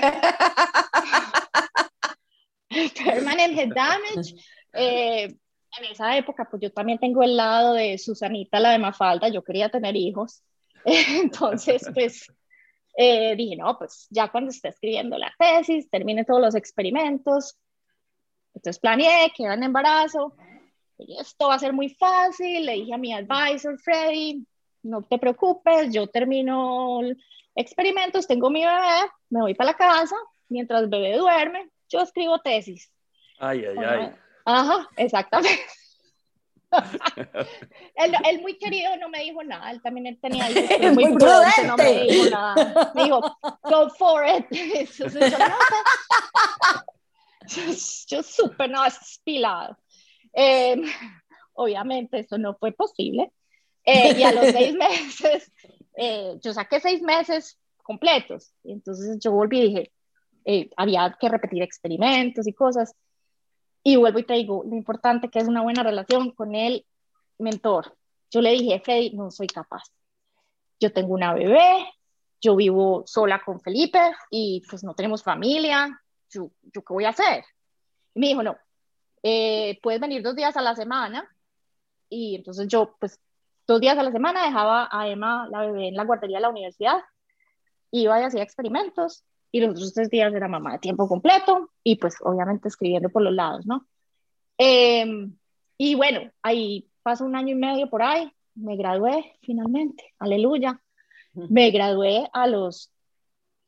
[3.05, 4.33] permanent head damage.
[4.73, 9.27] Eh, en esa época, pues yo también tengo el lado de Susanita, la de Mafalda,
[9.27, 10.41] yo quería tener hijos.
[10.85, 12.27] Entonces, pues
[12.95, 17.57] eh, dije, no, pues ya cuando esté escribiendo la tesis, termine todos los experimentos.
[18.53, 20.33] Entonces planeé, quedé en embarazo.
[21.19, 22.65] Esto va a ser muy fácil.
[22.65, 24.45] Le dije a mi advisor, Freddy,
[24.83, 27.01] no te preocupes, yo termino
[27.55, 30.15] experimentos, tengo mi bebé, me voy para la casa,
[30.47, 32.91] mientras el bebé duerme, yo escribo tesis.
[33.39, 34.11] Ay, ay, ay.
[34.45, 35.61] Ajá, exactamente.
[38.25, 42.03] él, muy querido no me dijo nada, él también tenía hijos, muy, prudente, no me
[42.03, 42.91] dijo nada.
[42.93, 43.21] Me dijo,
[43.63, 44.45] go for it.
[48.07, 49.77] yo, súper no espilado.
[50.37, 50.75] Eh,
[51.53, 53.33] obviamente eso no fue posible.
[53.83, 55.51] Eh, y a los seis meses,
[55.97, 58.53] eh, yo saqué seis meses completos.
[58.63, 59.91] Y entonces yo volví y dije,
[60.45, 62.93] eh, había que repetir experimentos y cosas.
[63.83, 66.85] Y vuelvo y te digo, lo importante que es una buena relación con el
[67.39, 67.97] mentor.
[68.29, 69.83] Yo le dije, Freddy, no soy capaz.
[70.79, 71.85] Yo tengo una bebé,
[72.41, 75.99] yo vivo sola con Felipe y pues no tenemos familia.
[76.29, 77.45] ¿Yo, yo qué voy a hacer?
[78.13, 78.57] Y me dijo, no,
[79.81, 81.27] puedes venir dos días a la semana.
[82.09, 83.19] Y entonces yo pues
[83.67, 86.49] dos días a la semana dejaba a Emma, la bebé, en la guardería de la
[86.49, 86.99] universidad,
[87.91, 91.97] iba y hacía experimentos, y los otros tres días era mamá de tiempo completo, y
[91.97, 93.85] pues obviamente escribiendo por los lados, ¿no?
[94.57, 95.37] Em,
[95.77, 100.81] y bueno, ahí pasó un año y medio por ahí, me gradué finalmente, aleluya.
[101.33, 102.91] Me gradué a los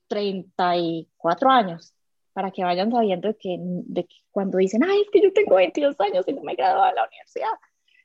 [0.08, 1.94] 34 años,
[2.34, 6.00] para que vayan sabiendo que, de que cuando dicen, ay, es que yo tengo 22
[6.02, 7.54] años y no me gradué de la universidad,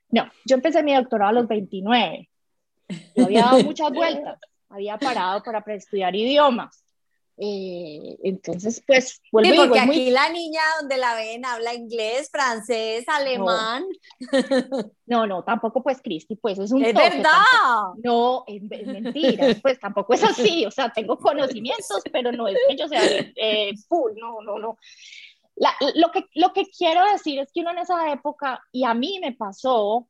[0.09, 2.29] no, yo empecé mi doctorado a los 29.
[3.15, 6.84] Yo había dado muchas vueltas, había parado para estudiar idiomas.
[7.37, 13.05] Eh, entonces, pues, vuelvo sí, porque aquí la niña donde la ven habla inglés, francés,
[13.07, 13.85] alemán.
[15.07, 17.43] No, no, tampoco pues Cristi, pues es un Es verdad.
[18.03, 22.75] No, es, mentira, pues tampoco es así, o sea, tengo conocimientos, pero no es que
[22.75, 24.77] yo sea eh, full, no, no, no
[25.95, 29.19] lo, que, lo que quiero decir es que uno en esa época, y a mí
[29.21, 30.07] me pasó,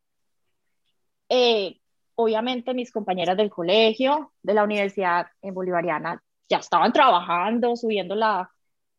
[1.29, 1.79] eh,
[2.15, 8.49] obviamente mis compañeras del colegio, de la universidad en Bolivariana, ya estaban trabajando, subiendo la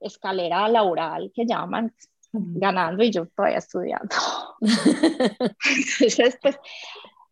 [0.00, 1.94] escalera laboral que llaman,
[2.32, 4.14] ganando y yo todavía estudiando.
[4.60, 6.58] Entonces, pues,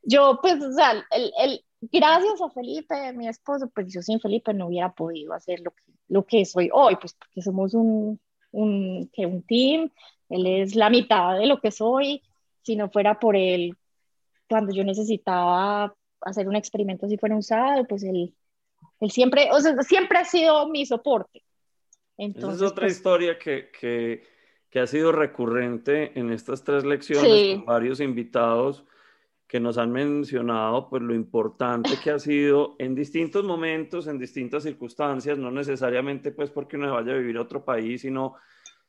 [0.02, 4.54] yo, pues, o sea, el, el, gracias a Felipe, mi esposo, pues yo sin Felipe
[4.54, 8.20] no hubiera podido hacer lo que, lo que soy hoy, pues porque somos un,
[8.52, 9.90] un, que un team,
[10.28, 12.22] él es la mitad de lo que soy,
[12.62, 13.76] si no fuera por él,
[14.48, 18.34] cuando yo necesitaba hacer un experimento si fuera usado, pues él,
[19.00, 21.42] él siempre, o sea, siempre ha sido mi soporte.
[22.16, 24.22] Entonces, Esa es otra pues historia que, que,
[24.70, 28.84] que, ha sido recurrente en estas tres lecciones con varios invitados
[29.46, 34.62] que nos han mencionado pues lo importante que ha sido en distintos momentos, en distintas
[34.62, 38.34] circunstancias, no necesariamente pues porque uno vaya a vivir a otro país, sino,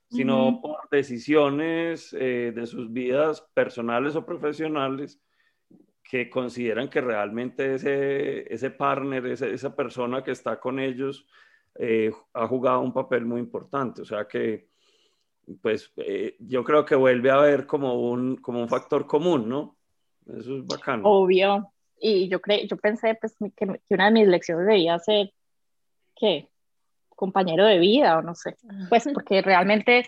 [0.09, 5.19] sino por decisiones eh, de sus vidas personales o profesionales
[6.07, 11.25] que consideran que realmente ese, ese partner, esa persona que está con ellos,
[11.79, 14.03] eh, ha jugado un papel muy importante.
[14.03, 14.67] O sea que,
[15.61, 19.77] pues eh, yo creo que vuelve a haber como un, como un factor común, ¿no?
[20.27, 21.03] Eso es bacano.
[21.09, 21.71] Obvio.
[21.99, 25.33] Y yo, cre yo pensé pues, que, una de mis lecciones debía ser
[26.15, 26.49] que
[27.09, 28.57] compañero de vida o no sé,
[28.89, 30.05] pues porque realmente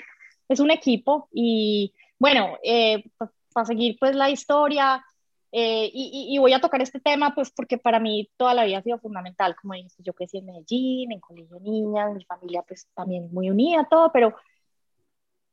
[0.49, 3.05] es un equipo y bueno, eh,
[3.53, 5.03] para seguir pues la historia,
[5.51, 8.79] Eh, y, y, voy a tocar este tema, pues porque para mí toda la vida
[8.79, 9.55] ha sido fundamental.
[9.55, 13.49] Como dijiste, yo crecí en Medellín, en colegio de niñas, mi familia pues también muy
[13.49, 14.35] unida, todo, pero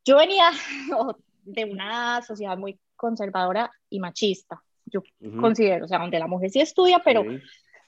[0.05, 0.51] yo venía
[1.45, 5.03] de una sociedad muy conservadora y machista, yo
[5.41, 7.25] considero, o sea, donde la mujer sí estudia, pero,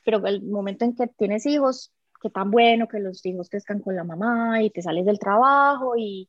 [0.05, 3.95] pero el momento en que tienes hijos, que tan bueno que los hijos crezcan con
[3.95, 6.29] la mamá y te sales del trabajo y,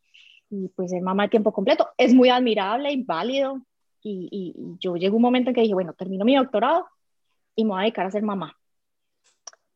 [0.50, 3.62] y pues es mamá a tiempo completo, es muy admirable y válido,
[4.08, 6.88] y, yo llegué un momento en que dije, bueno, termino mi doctorado
[7.56, 8.56] y me voy a dedicar a ser mamá.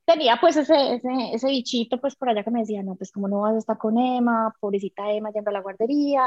[0.06, 3.28] Tenía pues ese, ese, ese bichito pues por allá que me decía, no, pues cómo
[3.28, 6.24] no vas a estar con Emma, pobrecita Emma yendo a la guardería,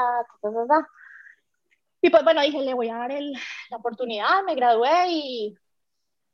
[2.01, 3.33] Y pues bueno, dije, le voy a dar el,
[3.71, 5.59] la oportunidad, me gradué y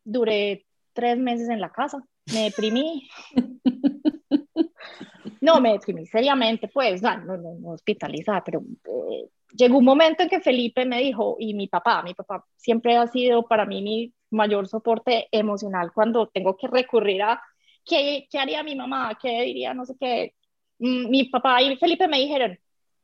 [0.04, 2.02] duré tres meses en la casa,
[2.32, 3.08] me deprimí.
[5.40, 10.28] no, me deprimí seriamente, pues, no, no, no hospitalizada, pero eh, llegó un momento en
[10.28, 14.12] que Felipe me dijo, y mi papá, mi papá siempre ha sido para mí mi
[14.30, 17.42] mayor soporte emocional cuando tengo que recurrir a
[17.84, 20.34] qué, qué haría mi mamá, qué diría, no sé qué.
[20.78, 22.58] Mm, mi papá y Felipe me dijeron,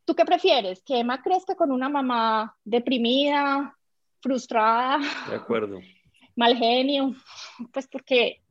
[0.05, 0.83] ¿tú qué prefieres?
[0.83, 3.77] ¿Que Emma crezca con una mamá deprimida,
[4.21, 4.99] frustrada?
[5.29, 5.81] De acuerdo.
[6.37, 7.15] Mal genio,
[7.73, 8.43] pues porque...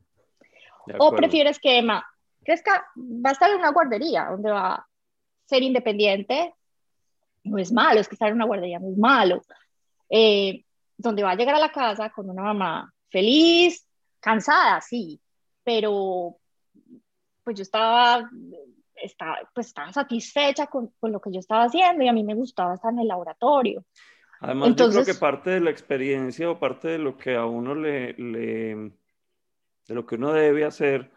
[0.98, 2.06] O prefieres que Emma
[2.46, 4.86] crezca, va a estar en una guardería donde va a
[5.46, 6.54] ser independiente,
[7.46, 9.42] no es malo, es que estar en una guardería no es malo.
[10.10, 10.64] Eh,
[10.96, 13.86] donde va a llegar a la casa con una mamá feliz,
[14.20, 15.20] cansada, sí,
[15.62, 16.36] pero
[17.44, 18.28] pues yo estaba,
[18.94, 22.34] estaba, pues estaba satisfecha con, con, lo que yo estaba haciendo y a mí me
[22.34, 23.84] gustaba estar en el laboratorio.
[24.40, 27.74] Además, yo creo que parte de la experiencia o parte de lo que a uno
[27.74, 28.92] le, le
[29.86, 31.10] de lo que uno debe hacer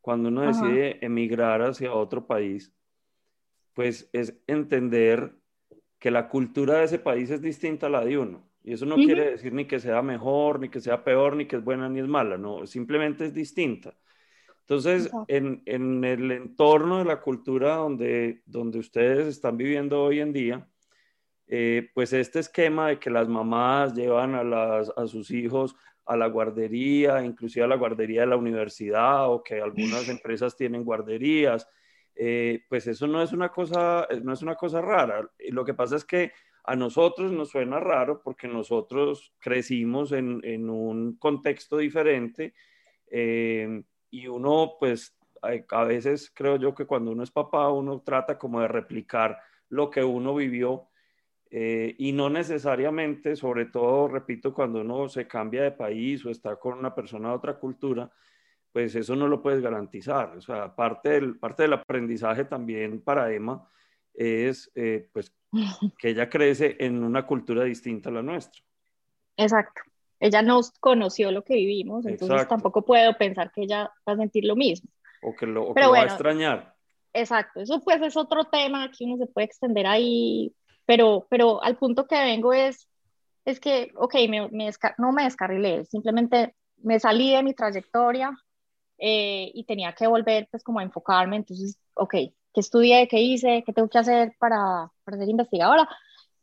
[0.00, 2.72] cuando uno decide emigrar hacia otro país,
[3.72, 5.34] pues es entender
[5.98, 8.48] que la cultura de ese país es distinta a la de uno.
[8.62, 11.56] Y eso no quiere decir ni que sea mejor, ni que sea peor, ni que
[11.56, 13.94] es buena ni es mala, no, simplemente es distinta.
[14.62, 20.32] Entonces, en, en, el entorno de la cultura donde, donde ustedes están viviendo hoy en
[20.32, 20.68] día,
[21.46, 26.16] eh, pues este esquema de que las mamás llevan a, las, a sus hijos a
[26.16, 31.68] la guardería, inclusive a la guardería de la universidad, o que algunas empresas tienen guarderías,
[32.18, 35.30] eh, pues eso no es una cosa, eh, no es una cosa rara.
[35.50, 36.32] Lo que pasa es que
[36.64, 42.54] a nosotros nos suena raro porque nosotros crecimos en, en un contexto diferente
[43.08, 48.38] eh, y uno, pues, a veces creo yo que cuando uno es papá, uno trata
[48.38, 50.88] como de replicar lo que uno vivió
[51.48, 56.78] y no necesariamente, sobre todo, repito, cuando uno se cambia de país o está con
[56.78, 58.10] una persona de otra cultura,
[58.76, 60.36] pues eso no lo puedes garantizar.
[60.36, 63.66] O sea, parte del, parte del aprendizaje también para Emma
[64.12, 65.32] es eh, pues
[65.98, 68.62] que ella crece en una cultura distinta a la nuestra.
[69.38, 69.80] Exacto.
[70.20, 74.44] Ella no conoció lo que vivimos, entonces tampoco puedo pensar que ella va a sentir
[74.44, 74.90] lo mismo.
[75.22, 76.74] O que lo, va a extrañar.
[77.14, 81.78] Exacto, eso pues es otro tema que uno se puede extender ahí, pero, pero al
[81.78, 82.90] punto que vengo es,
[83.46, 88.36] es que, ok, me, me no me descarrilé, simplemente me salí de mi trayectoria,
[88.98, 93.06] eh, y tenía que volver pues como a enfocarme, entonces, ok, ¿qué estudié?
[93.08, 93.62] ¿Qué hice?
[93.64, 95.88] ¿Qué tengo que hacer para, para ser investigadora?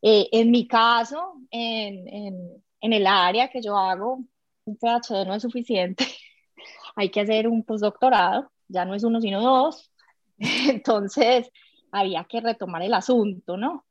[0.01, 4.23] Eh, en mi caso, en, en, en, el área que yo hago,
[4.65, 6.05] un PhD no es suficiente,
[6.95, 9.91] hay que hacer un postdoctorado, ya no es uno sino dos,
[10.37, 11.49] entonces
[11.91, 13.85] había que retomar el asunto, ¿no?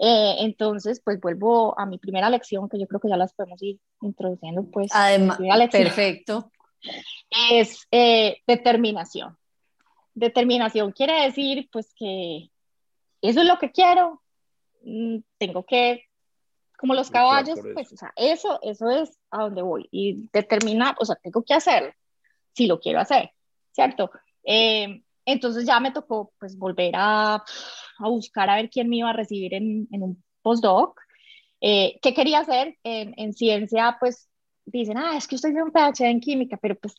[0.00, 3.60] Eh, entonces, pues vuelvo a mi primera lección, que yo creo que ya las podemos
[3.62, 4.90] ir introduciendo, pues.
[4.94, 5.38] Además,
[5.70, 6.52] perfecto
[7.50, 9.36] es eh, determinación.
[10.14, 12.50] Determinación quiere decir, pues, que
[13.20, 14.22] eso es lo que quiero,
[14.82, 16.04] mm, tengo que,
[16.76, 19.88] como los caballos, pues, o sea, eso, eso es a donde voy.
[19.90, 21.92] Y determinar, o sea, tengo que hacerlo,
[22.52, 23.32] si lo quiero hacer,
[23.72, 24.10] ¿cierto?
[24.44, 29.10] Eh, entonces ya me tocó, pues, volver a, a, buscar a ver quién me iba
[29.10, 31.00] a recibir en, en un postdoc.
[31.60, 33.96] Eh, ¿Qué quería hacer en, en ciencia?
[33.98, 34.27] Pues
[34.70, 36.94] dicen, ah, es que usted tiene un PhD en química, pero pues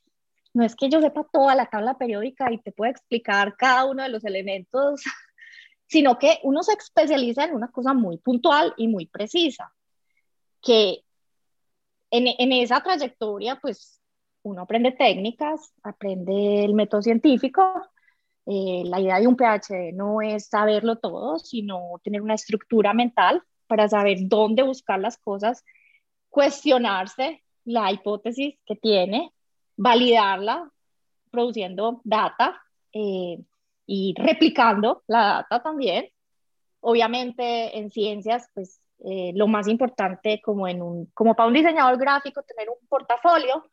[0.54, 4.04] no es que yo sepa toda la tabla periódica y te pueda explicar cada uno
[4.04, 5.04] de los elementos,
[5.88, 9.74] sino que uno se especializa en una cosa muy puntual y muy precisa,
[10.62, 11.04] que
[12.12, 14.02] en, en esa trayectoria, pues
[14.44, 17.82] uno aprende técnicas, aprende el método científico.
[18.46, 23.44] Eh, la idea de un PhD no es saberlo todo, sino tener una estructura mental
[23.68, 25.64] para saber dónde buscar las cosas,
[26.30, 29.32] cuestionarse la hipótesis que tiene,
[29.78, 30.72] validarla
[31.30, 32.60] produciendo data
[32.92, 33.38] eh,
[33.86, 36.10] y replicando la data también.
[36.82, 41.98] Obviamente en ciencias, pues eh, lo más importante como, en un, como para un diseñador
[42.00, 43.64] gráfico tener un portafolio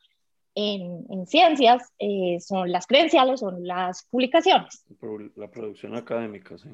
[0.55, 4.85] en, en ciencias eh, son las credenciales, son las publicaciones.
[5.37, 6.69] La producción académica, sí.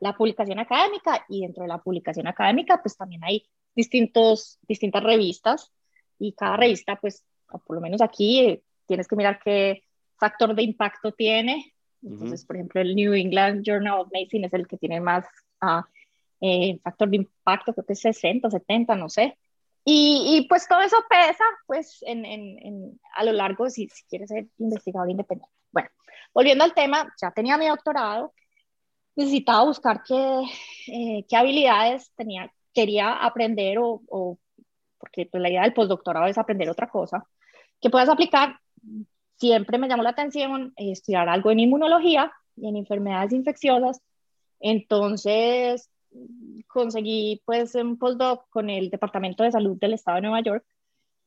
[0.00, 5.72] La publicación académica y dentro de la publicación académica pues también hay distintos, distintas revistas
[6.18, 7.24] y cada revista pues
[7.66, 9.84] por lo menos aquí eh, tienes que mirar qué
[10.18, 11.72] factor de impacto tiene.
[12.02, 15.24] Entonces, por ejemplo, el New England Journal of Medicine es el que tiene más
[15.62, 15.82] uh,
[16.40, 19.36] eh, factor de impacto, creo que es 60, 70, no sé.
[19.84, 24.28] Y, y pues todo eso pesa, pues, en, en, a lo largo, si, si quieres
[24.28, 25.52] ser investigador independiente.
[25.72, 25.88] Bueno,
[26.34, 28.32] volviendo al tema, ya tenía mi doctorado,
[29.16, 30.42] necesitaba buscar qué,
[30.88, 34.38] eh, qué habilidades tenía, quería aprender o, o
[35.08, 37.26] porque pues, la idea del postdoctorado es aprender otra cosa,
[37.80, 38.58] que puedas aplicar.
[39.36, 44.00] Siempre me llamó la atención estudiar algo en inmunología y en enfermedades infecciosas.
[44.60, 45.88] Entonces,
[46.66, 50.64] conseguí pues un postdoc con el Departamento de Salud del Estado de Nueva York.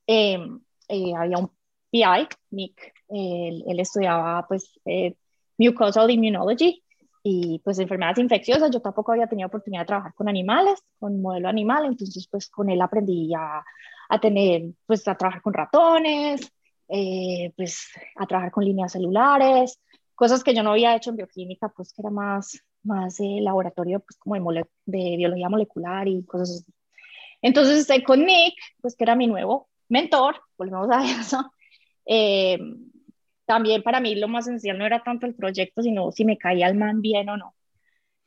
[0.08, 1.52] Em, eh, había un
[1.90, 5.16] PI, Nick, él, estudiaba pues eh,
[5.58, 6.84] mucosal immunology
[7.24, 8.72] y pues enfermedades infecciosas.
[8.72, 12.70] Yo tampoco había tenido oportunidad de trabajar con animales, con modelo animal, entonces pues con
[12.70, 13.64] él aprendí a,
[14.10, 16.52] a tener, pues a trabajar con ratones,
[16.90, 19.80] eh, pues a trabajar con líneas celulares,
[20.16, 24.02] cosas que yo no había hecho en bioquímica, pues que era más, más de laboratorio,
[24.02, 26.74] pues como de, de biología molecular y cosas así.
[27.42, 31.54] Entonces, eh, con Nick, pues que era mi nuevo mentor, volvemos a eso,
[32.06, 32.60] eh,
[33.52, 36.68] también para mí lo más esencial no era tanto el proyecto, sino si me caía
[36.68, 37.54] el man bien o no.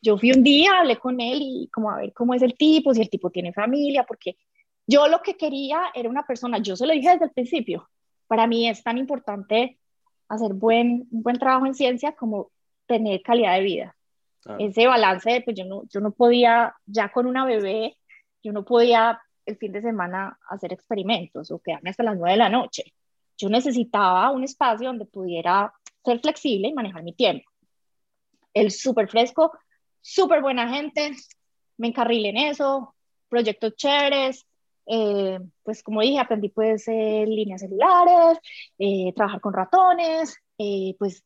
[0.03, 2.93] Yo fui un día, hablé con él y como a ver cómo es el tipo,
[2.93, 4.37] si el tipo tiene familia, porque
[4.87, 7.89] yo lo que quería era una persona, yo se lo dije desde el principio,
[8.27, 9.79] para mí es tan importante
[10.29, 12.51] hacer buen, buen trabajo en ciencia como
[12.85, 13.97] tener calidad de vida.
[14.59, 17.97] Ese balance, pues yo no, yo no podía, ya con una bebé,
[18.43, 22.37] yo no podía el fin de semana hacer experimentos o quedarme hasta las nueve de
[22.37, 22.93] la noche.
[23.37, 25.73] Yo necesitaba un espacio donde pudiera
[26.05, 27.51] ser flexible y manejar mi tiempo.
[28.53, 29.53] El súper fresco,
[30.01, 31.13] súper buena gente,
[31.77, 32.95] me encarrilé en eso,
[33.29, 34.45] proyectos chéveres,
[34.87, 38.39] eh, pues como dije, aprendí pues eh, líneas celulares,
[38.79, 40.37] eh, trabajar con ratones,
[40.99, 41.25] pues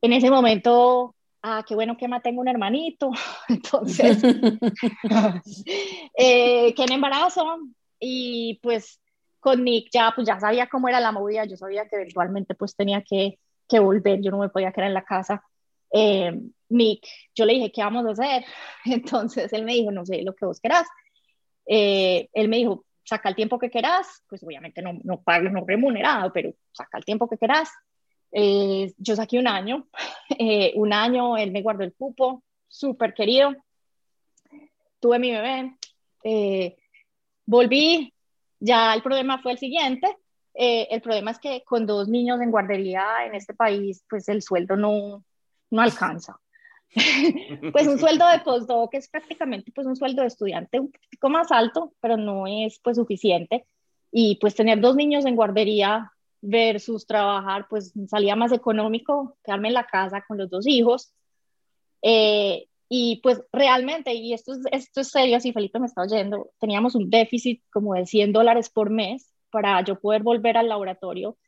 [0.00, 3.10] en ese momento, ah, qué bueno que me tengo un hermanito,
[3.48, 4.22] entonces,
[6.16, 7.58] qué en embarazo,
[7.98, 9.00] y pues
[9.42, 12.76] con Nick ya, pues ya sabía cómo era la movida, yo sabía que eventualmente pues
[12.76, 15.44] tenía que, que volver, yo no me podía quedar en la casa.
[16.68, 18.44] Nick, yo le dije, ¿qué vamos a hacer?
[18.86, 20.86] Entonces él me dijo, no sé, lo que vos querás.
[21.66, 26.32] él me dijo, saca el tiempo que quieras, pues obviamente no, no pago, no remunerado,
[26.32, 27.70] pero saca el tiempo que quieras.
[28.32, 29.88] Eh, yo saqué un año,
[30.38, 33.54] eh, un año, él me guardó el cupo, súper querido.
[35.00, 35.76] Tuve mi bebé,
[36.24, 36.76] eh,
[37.44, 38.11] volví,
[38.62, 40.16] ya el problema fue el siguiente.
[40.54, 44.76] el problema es que con dos niños en guardería en este país, pues el sueldo
[44.76, 45.24] no,
[45.70, 46.38] no alcanza.
[47.72, 51.50] pues un sueldo de postdoc es prácticamente pues un sueldo de estudiante un poco más
[51.50, 53.66] alto, pero no es pues suficiente.
[54.10, 59.74] Y pues tener dos niños en guardería versus trabajar, pues salía más económico quedarme en
[59.74, 61.12] la casa con los dos hijos.
[62.02, 66.50] Eh, y pues realmente, y esto es, esto es serio, si Felipe me está oyendo,
[66.60, 71.38] teníamos un déficit como de 100 dólares por mes para yo poder volver al laboratorio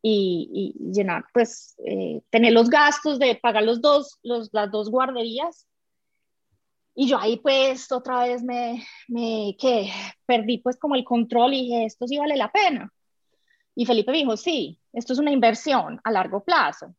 [0.00, 5.66] y, llenar, pues, eh, tener los gastos de pagar los dos, los, las dos guarderías.
[6.94, 9.90] Y yo ahí pues otra vez me, me que
[10.24, 12.90] perdí pues como el control y dije, esto sí vale la pena.
[13.74, 16.94] Y Felipe dijo, sí, esto es una inversión a largo plazo.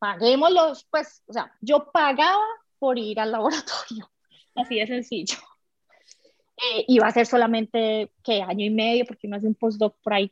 [0.00, 2.42] Paguémoslos, pues, o sea, yo pagaba
[2.84, 4.10] por ir al laboratorio,
[4.54, 5.38] así de sencillo.
[6.54, 10.12] Eh, iba a ser solamente, que Año y medio, porque uno hace un postdoc por
[10.12, 10.30] ahí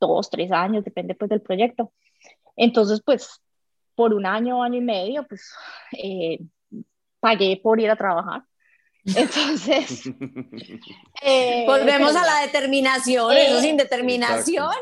[0.00, 1.92] dos, tres años, depende pues del proyecto.
[2.56, 3.40] Entonces, pues,
[3.94, 5.54] por un año, año y medio, pues,
[5.92, 6.40] eh,
[7.20, 8.42] pagué por ir a trabajar.
[9.04, 10.02] Entonces,
[11.22, 14.74] eh, volvemos a la determinación, eso sin determinación.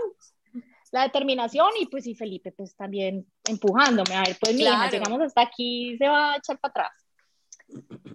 [0.92, 5.42] La determinación y pues y Felipe pues también empujándome, a ver, pues mira, llegamos hasta
[5.42, 7.01] aquí, se va a echar para atrás.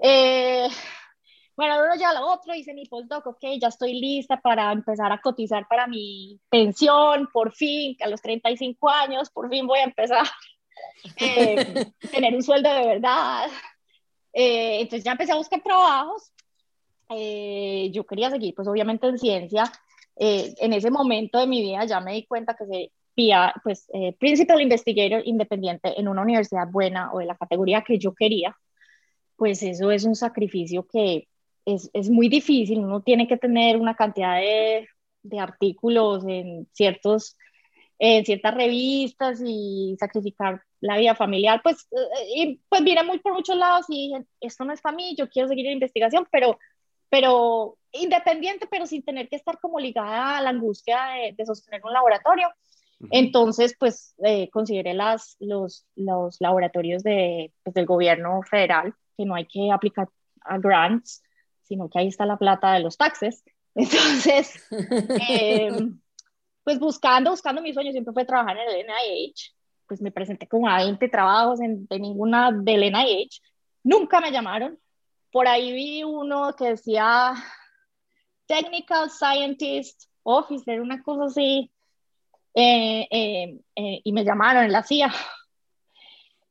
[0.01, 0.67] Eh,
[1.57, 5.19] bueno, uno ya lo otro, hice mi postdoc, ok, ya estoy lista para empezar a
[5.19, 10.23] cotizar para mi pensión, por fin, a los 35 años, por fin voy a empezar
[10.23, 10.31] a
[11.19, 13.47] eh, tener un sueldo de verdad.
[14.33, 16.31] Eh, entonces ya empecé a buscar trabajos.
[17.09, 19.63] Eh, yo quería seguir, pues obviamente en ciencia.
[20.15, 22.91] en ese momento de mi vida ya me di cuenta que se
[23.63, 23.87] pues,
[24.19, 28.55] Principal Investigator independiente en una universidad buena o de la categoría que yo quería,
[29.37, 31.27] pues eso es un sacrificio que
[31.65, 34.87] es, es, muy difícil, uno tiene que tener una cantidad de,
[35.23, 37.37] de artículos en ciertos
[37.99, 43.33] en ciertas revistas y sacrificar la vida familiar, pues, eh, y, pues viene muy por
[43.33, 46.59] muchos lados y esto no es para mí, yo quiero seguir en investigación, pero,
[47.09, 50.99] pero independiente, pero sin tener que estar como ligada a la angustia
[51.35, 52.49] de, sostener un laboratorio.
[53.11, 59.35] Entonces, pues eh, consideré las, los, los laboratorios de, pues, del gobierno federal, que no
[59.35, 60.09] hay que aplicar
[60.41, 61.23] a grants,
[61.63, 63.43] sino que ahí está la plata de los taxes.
[63.75, 64.63] Entonces,
[65.29, 65.69] eh,
[66.63, 69.53] pues buscando, buscando mis sueños, siempre fue trabajar en el NIH,
[69.87, 73.41] pues me presenté como a 20 trabajos en, de ninguna del NIH,
[73.83, 74.77] nunca me llamaron,
[75.31, 77.33] por ahí vi uno que decía
[78.47, 81.71] Technical Scientist Officer, una cosa así,
[82.53, 85.13] eh, eh, eh, y me llamaron en la CIA.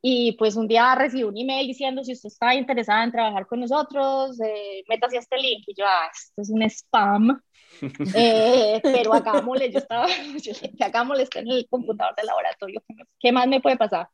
[0.08, 3.58] Y pues un día recibí un email diciendo si usted está interesada en trabajar con
[3.58, 5.64] nosotros, eh, métase a este link.
[5.66, 7.40] Y yo, ah, esto es un spam.
[8.14, 10.06] Eh, pero hagámosle, yo estaba,
[10.40, 12.82] yo dije, hagámosle, está en el computador del laboratorio,
[13.20, 14.08] ¿qué más me puede pasar?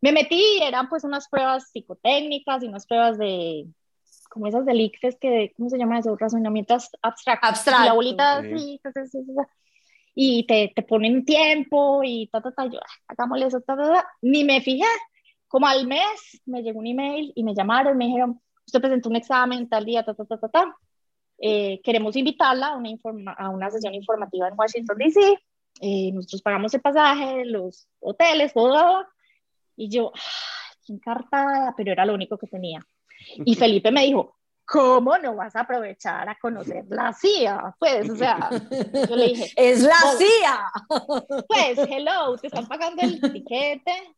[0.00, 3.66] Me metí y eran pues unas pruebas psicotécnicas y unas pruebas de,
[4.30, 6.16] como esas del ICFES, que, ¿cómo se llama eso?
[6.16, 7.50] Razonamientos abstractos.
[7.50, 7.84] Abstracto.
[7.84, 8.80] La bolita, sí,
[10.20, 14.08] y te, te ponen tiempo y ta, ta, ta, yo, hagámosle eso, ta, ta, ta,
[14.20, 14.84] ni me fijé.
[15.46, 19.14] Como al mes me llegó un email y me llamaron, me dijeron, usted presentó un
[19.14, 20.76] examen tal día, ta, ta, ta, ta, ta.
[21.40, 25.38] Eh, queremos invitarla a una, a una sesión informativa en Washington, D.C.
[25.80, 29.06] Eh, nosotros pagamos el pasaje, los hoteles, todo.
[29.76, 30.10] Y yo,
[30.84, 32.84] qué encartada, pero era lo único que tenía.
[33.44, 34.37] Y Felipe me dijo,
[34.68, 37.74] ¿cómo no vas a aprovechar a conocer la CIA?
[37.78, 38.50] Pues, o sea,
[39.08, 40.60] yo le dije, es la CIA.
[41.48, 44.14] Pues, hello, te están pagando el tiquete.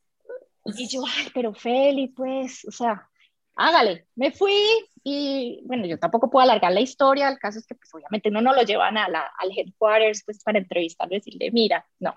[0.65, 3.09] Y yo, ay, pero Feli, pues, o sea,
[3.55, 4.07] hágale.
[4.17, 4.61] Me fui
[5.05, 7.29] y, bueno, yo tampoco puedo alargar la historia.
[7.29, 10.43] El caso es que, pues, obviamente no nos lo llevan a la, al headquarters, pues,
[10.43, 12.17] para entrevistarlo y decirle, mira, no,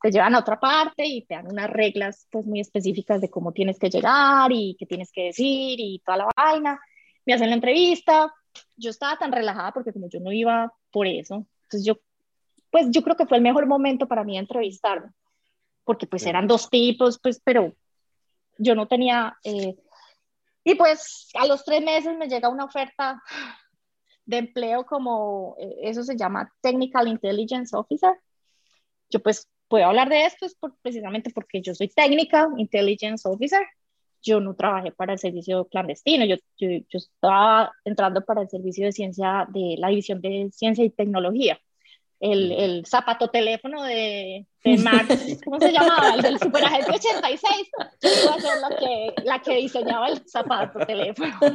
[0.00, 3.52] te llevan a otra parte y te dan unas reglas, pues, muy específicas de cómo
[3.52, 6.80] tienes que llegar y qué tienes que decir y toda la vaina.
[7.28, 8.34] Me hacen la entrevista.
[8.74, 12.00] Yo estaba tan relajada porque como yo no iba por eso, entonces yo,
[12.70, 15.12] pues, yo creo que fue el mejor momento para mí entrevistarme
[15.88, 17.74] porque pues eran dos tipos, pues, pero
[18.58, 19.38] yo no tenía...
[19.42, 19.74] Eh,
[20.62, 23.22] y pues a los tres meses me llega una oferta
[24.26, 28.12] de empleo como, eh, eso se llama Technical Intelligence Officer.
[29.08, 33.66] Yo pues puedo hablar de esto es precisamente porque yo soy Technical Intelligence Officer.
[34.22, 38.86] Yo no trabajé para el servicio clandestino, yo, yo, yo estaba entrando para el servicio
[38.86, 41.58] de ciencia de la División de Ciencia y Tecnología
[42.20, 45.06] el, el zapato teléfono de, de Max,
[45.44, 46.14] ¿cómo se llamaba?
[46.14, 47.70] El del Superagente 86.
[48.02, 51.32] Yo iba a ser la que, la que diseñaba el zapato teléfono.
[51.40, 51.50] no,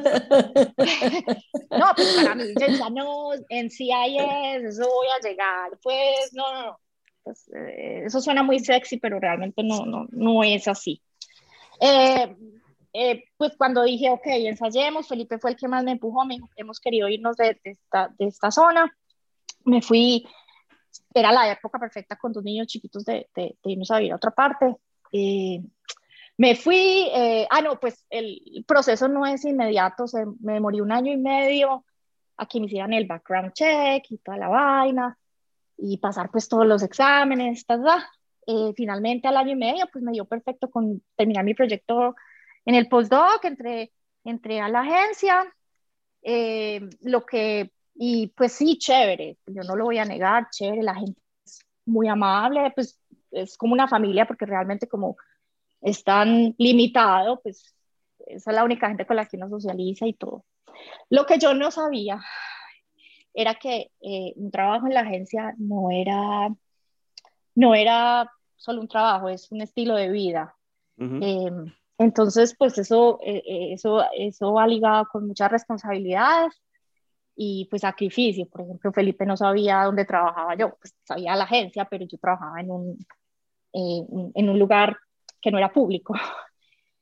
[1.95, 5.71] pues para mí, yo ya no, en CIS, eso voy a llegar.
[5.81, 6.79] Pues no, no, no.
[7.23, 11.01] Pues, eh, eso suena muy sexy, pero realmente no, no, no es así.
[11.79, 12.35] Eh,
[12.93, 16.79] eh, pues cuando dije, ok, ensayemos, Felipe fue el que más me empujó, me hemos
[16.79, 18.95] querido irnos de, de, esta, de esta zona.
[19.65, 20.25] Me fui
[21.13, 24.31] era la época perfecta con dos niños chiquitos de, de, irnos a vivir a otra
[24.31, 24.75] parte.
[25.11, 25.61] Eh,
[26.37, 30.91] me fui, eh, ah, no, pues el proceso no es inmediato, se, me morí un
[30.91, 31.85] año y medio
[32.37, 35.17] a que me hicieran el background check y toda la vaina
[35.77, 37.65] y pasar pues todos los exámenes,
[38.47, 42.15] eh, finalmente al año y medio pues me dio perfecto con terminar mi proyecto
[42.65, 43.91] en el postdoc, entré,
[44.23, 45.53] entré a la agencia,
[47.01, 51.19] lo que y pues sí, chévere, yo no lo voy a negar, chévere, la gente
[51.45, 52.99] es muy amable, pues
[53.31, 55.17] es como una familia porque realmente como
[55.81, 57.75] es tan limitado, pues
[58.25, 60.45] esa es la única gente con la que uno socializa y todo.
[61.09, 62.21] Lo que yo no sabía
[63.33, 66.49] era que eh, un trabajo en la agencia no era,
[67.55, 70.55] no era solo un trabajo, es un estilo de vida.
[70.97, 76.53] Em, entonces, pues eso, eh, eh, eso, eso va ligado con muchas responsabilidades
[77.35, 78.47] y pues sacrificio.
[78.47, 82.61] Por ejemplo, Felipe no sabía dónde trabajaba yo, pues sabía la agencia, pero yo trabajaba
[82.61, 83.05] en un,
[83.73, 84.97] eh, en un lugar
[85.41, 86.13] que no era público.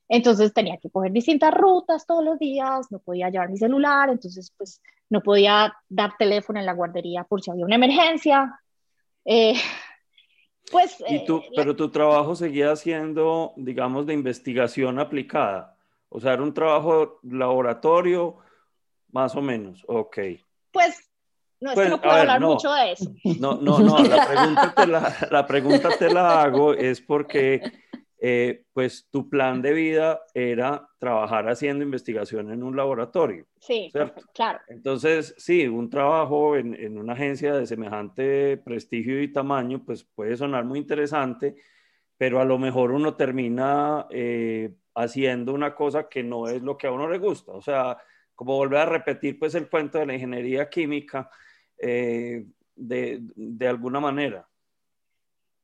[0.10, 4.54] Entonces tenía que coger distintas rutas todos los días, no podía llevar mi celular, entonces
[4.58, 8.60] pues no podía dar teléfono en la guardería por si había una emergencia.
[9.24, 9.54] Eh,
[10.70, 15.76] pues, ¿Y tú, eh, pero tu trabajo seguía siendo, digamos, de investigación aplicada.
[16.10, 18.38] O sea, era un trabajo laboratorio
[19.12, 20.18] más o menos, ok.
[20.72, 21.10] Pues
[21.60, 23.12] no, es que pues, no puedo hablar mucho de eso.
[23.40, 27.62] No, no, no, la pregunta te la, la, pregunta te la hago es porque
[28.24, 33.48] eh, pues tu plan de vida era trabajar haciendo investigación en un laboratorio.
[33.60, 33.92] Sí,
[34.36, 34.60] claro.
[34.68, 40.38] Entonces, sí, un trabajo en, en, una agencia de semejante prestigio y tamaño, pues puede
[40.38, 41.56] sonar muy interesante,
[42.16, 46.86] pero a lo mejor uno termina eh, haciendo una cosa que no es lo que
[46.86, 47.54] a uno le gusta.
[47.54, 47.98] O sea,
[48.36, 51.28] como volver a repetir pues el cuento de la ingeniería química
[51.76, 52.46] eh,
[52.76, 54.48] de, de alguna manera.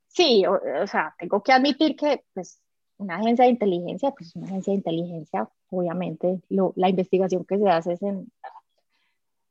[0.08, 2.62] Sí, o, sea, tengo que admitir que pues
[2.97, 7.93] una agencia de inteligencia, pues una agencia de inteligencia, obviamente la investigación que se hace
[7.93, 8.32] es en,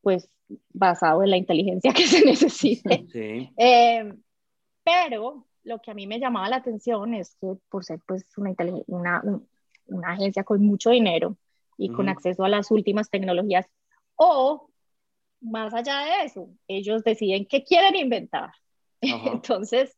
[0.00, 0.28] pues
[0.72, 3.07] basado en la inteligencia que se necesite.
[3.12, 3.50] Sí.
[3.57, 4.12] Eh,
[4.82, 8.54] pero lo que a mí me llamaba la atención es que por ser pues una,
[8.86, 9.22] una,
[9.86, 11.36] una agencia con mucho dinero
[11.76, 13.66] y con acceso a las últimas tecnologías,
[14.14, 14.70] o
[15.40, 18.52] más allá de eso, ellos deciden qué quieren inventar.
[19.00, 19.96] Entonces,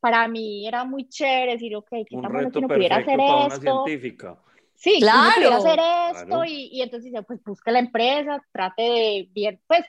[0.00, 3.84] para mí era muy chévere decir, ok, ¿qué tan bueno que no pudiera hacer esto?
[3.84, 4.38] científica.
[4.74, 5.34] Sí, claro.
[5.34, 5.80] pudiera hacer
[6.16, 9.84] esto y, y, entonces dice, pues busque la empresa, trate de bien, pues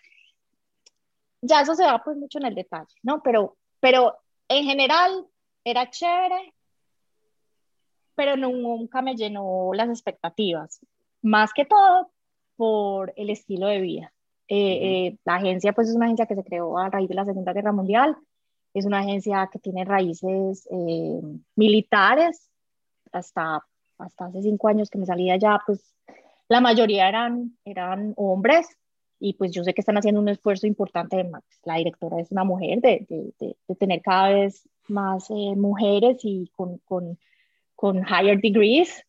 [1.41, 3.21] ya eso se va pues mucho en el detalle, ¿no?
[3.23, 5.27] Pero, pero en general
[5.63, 6.53] era chévere,
[8.15, 10.81] pero nunca me llenó las expectativas,
[11.21, 12.11] más que todo
[12.55, 14.13] por el estilo de vida.
[14.47, 17.25] Eh, eh, la agencia pues es una agencia que se creó a raíz de la
[17.25, 18.17] Segunda Guerra Mundial,
[18.73, 21.21] es una agencia que tiene raíces eh,
[21.55, 22.49] militares.
[23.11, 23.65] Hasta,
[23.97, 25.95] hasta hace cinco años que me salí de allá, pues
[26.47, 28.67] la mayoría eran, eran hombres
[29.19, 31.29] y pues yo sé que están haciendo un esfuerzo importante.
[31.63, 36.51] La directora es una mujer, de, de, de, tener cada vez más eh, mujeres y
[36.55, 37.19] con, con,
[37.75, 39.03] con higher degrees,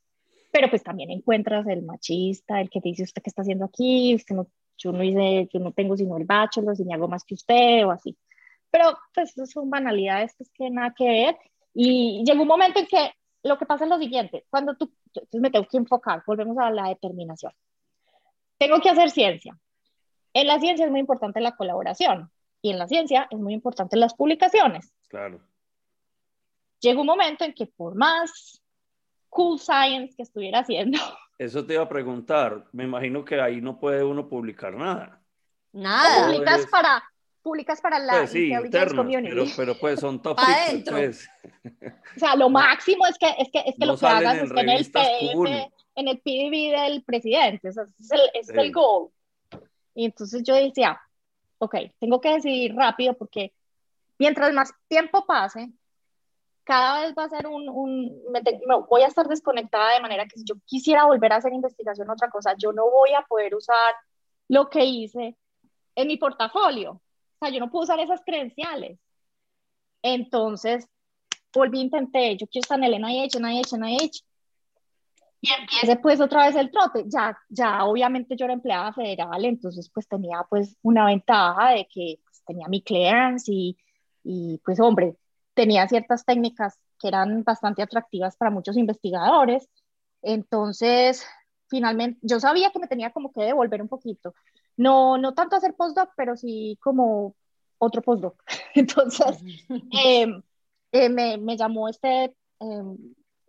[0.53, 4.35] pero pues también encuentras el machista, el que dice usted qué está haciendo aquí, usted
[4.35, 7.35] no, yo no hice, yo no tengo sino el bachelor, si me hago más que
[7.35, 8.17] usted o así.
[8.71, 11.39] Pero pues son banalidades pues, que nada que ver.
[11.75, 13.13] Y llegó un momento en que
[13.43, 16.71] lo que pasa es lo siguiente, cuando tú, entonces me tengo que enfocar, volvemos a
[16.71, 17.53] la determinación.
[18.59, 19.59] Tengo que hacer ciencia.
[20.35, 22.31] En la ciencia es muy importante la colaboración
[22.63, 24.93] y en la ciencia es muy importante las publicaciones.
[25.09, 25.41] Claro.
[26.81, 28.63] Llegó un momento en que por más
[29.29, 30.99] cool science que estuviera haciendo.
[31.39, 32.67] Eso te iba a preguntar.
[32.73, 35.23] Me imagino que ahí no puede uno publicar nada.
[35.73, 36.27] Nada.
[36.27, 37.03] Publicas para
[37.41, 39.35] públicas para la pues sí, intelligence community.
[39.35, 40.39] Pero, pero, pues son top
[40.89, 41.29] pues.
[42.17, 44.61] O sea, lo máximo es que, es que, es que lo que hagas es que
[44.61, 48.73] en el, PDF, en el PDB del presidente, o sea, ese es el, es el
[48.73, 49.11] goal.
[49.95, 51.01] Y entonces yo decía,
[51.59, 53.53] ok, tengo que decidir rápido porque
[54.19, 55.71] mientras más tiempo pase,
[56.65, 58.41] cada vez va a ser un, un me,
[58.89, 62.31] voy a estar desconectada de manera que si yo quisiera volver a hacer investigación otra
[62.31, 63.95] cosa, yo no voy a poder usar
[64.49, 65.37] lo que hice
[65.95, 67.01] en mi portafolio
[67.41, 68.99] sea, yo no puedo usar esas credenciales.
[70.03, 70.87] Entonces,
[71.53, 74.25] volví, intenté, yo quiero estar en el NIH, NIH, NIH,
[75.43, 77.05] y empiece pues otra vez el trote.
[77.07, 82.19] Ya, ya obviamente yo era empleada federal, entonces pues tenía pues una ventaja de que
[82.23, 83.77] pues, tenía mi clearance y,
[84.23, 85.17] y pues hombre,
[85.55, 89.69] tenía ciertas técnicas que eran bastante atractivas para muchos investigadores.
[90.23, 91.27] Entonces,
[91.69, 94.35] finalmente, yo sabía que me tenía como que devolver un poquito.
[94.81, 97.35] No, no tanto hacer postdoc, pero sí como
[97.77, 98.43] otro postdoc.
[98.75, 100.43] Entonces, em,
[100.91, 102.97] eh, me, me, llamó este, em,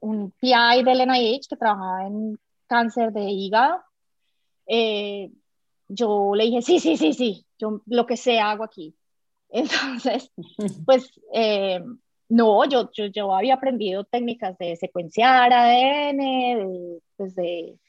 [0.01, 3.81] un PI del NIH que trabajaba en cáncer de hígado.
[4.67, 5.31] Eh,
[5.87, 8.93] yo le dije, sí, sí, sí, sí, yo lo que sea hago aquí.
[9.49, 10.29] Entonces,
[10.85, 17.79] pues, em, no, yo, yo, yo, había aprendido técnicas de secuenciar ADN, de, pues de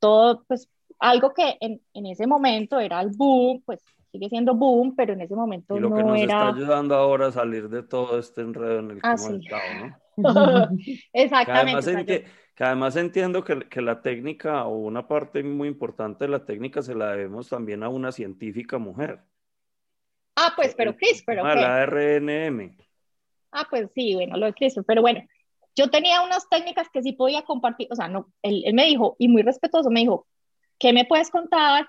[0.00, 4.94] todo, pues algo que en, en, ese momento era el boom, pues sigue siendo boom,
[4.96, 8.18] pero en ese momento y lo que nos está ayudando ahora a salir de todo
[8.18, 10.68] este enredo en el que ah, hemos estado, ¿no?
[11.12, 12.26] Exactamente.
[12.54, 16.82] Que además, entiendo que, que, la técnica o una parte muy importante de la técnica
[16.82, 19.20] se la debemos también a una científica mujer.
[20.36, 22.76] Ah, pues, pero CRISPR, A la RNM.
[23.52, 25.22] Ah, pues sí, bueno, lo de CRISPR, pero bueno,
[25.74, 29.16] yo tenía unas técnicas que sí podía compartir, o sea, no, él, él me dijo,
[29.18, 30.26] y muy respetuoso, me dijo,
[30.80, 31.86] ¿qué me puedes contar?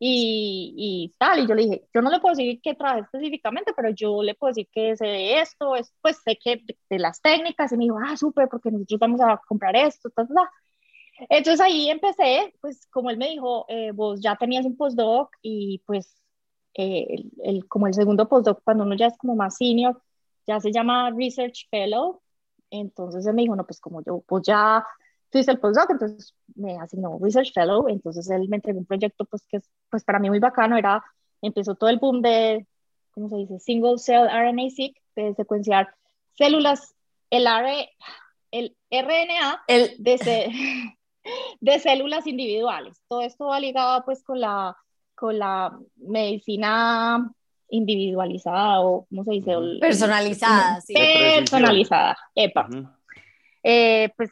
[0.00, 3.72] Y, y, tal, y yo le dije, yo no le puedo decir qué traje específicamente,
[3.76, 7.22] pero yo le puedo decir que sé de esto, es, pues sé que de, las
[7.22, 10.48] técnicas, y me dijo, ah, súper, porque nosotros vamos a comprar esto, tal, tal.
[11.28, 15.80] Entonces ahí empecé, pues como él me dijo, eh, vos ya tenías un postdoc y
[15.86, 16.20] pues
[16.74, 20.02] eh, el, el, como el segundo postdoc, cuando uno ya es como más senior,
[20.48, 22.22] ya se llama Research Fellow.
[22.70, 24.84] Entonces él me dijo, no, pues como yo pues ya
[25.38, 29.42] hice el postdoc, entonces me asignó Research Fellow, entonces él me entregó un proyecto pues
[29.48, 31.02] que es pues para mí muy bacano, era,
[31.40, 32.66] empezó todo el boom de,
[33.12, 33.58] ¿cómo se dice?
[33.58, 35.94] Single Cell RNA-seq, de secuenciar
[36.34, 36.94] células,
[37.30, 37.46] el,
[38.50, 40.96] el RNA de,
[41.60, 43.00] de células individuales.
[43.08, 44.76] Todo esto va ligado pues con la,
[45.14, 47.32] con la medicina
[47.68, 49.54] individualizada o, ¿cómo se dice?
[49.80, 50.94] Personalizada, sí.
[50.94, 52.68] Personalizada, epa.
[53.62, 54.30] Eh, pues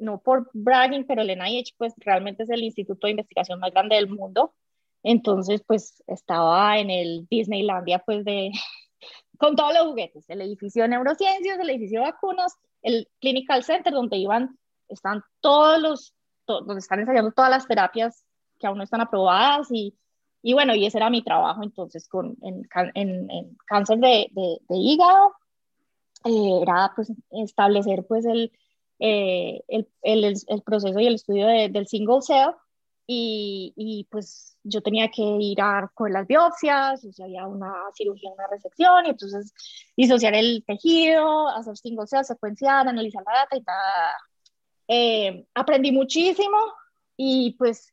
[0.00, 3.96] no por bragging, pero el NIH pues realmente es el instituto de investigación más grande
[3.96, 4.54] del mundo.
[5.02, 8.50] Entonces pues estaba en el Disneylandia pues de,
[9.38, 13.92] con todos los juguetes, el edificio de neurociencias, el edificio de vacunas, el Clinical Center
[13.92, 16.14] donde iban, están todos los,
[16.46, 18.24] donde están ensayando todas las terapias
[18.58, 19.94] que aún no están aprobadas y
[20.42, 25.34] y bueno, y ese era mi trabajo entonces con, en, en, cáncer de, de, hígado.
[26.24, 28.52] Eh, era pues establecer pues el,
[29.00, 32.50] eh, el, el, el, proceso y el estudio del single cell
[33.06, 37.72] y, y, pues yo tenía que ir a con las biopsias, o sea, había una
[37.94, 39.52] cirugía, una resección, y entonces
[39.96, 43.76] disociar el tejido, hacer single cell, secuenciar, analizar la data y tal.
[44.88, 46.58] Eh, aprendí muchísimo
[47.16, 47.92] y pues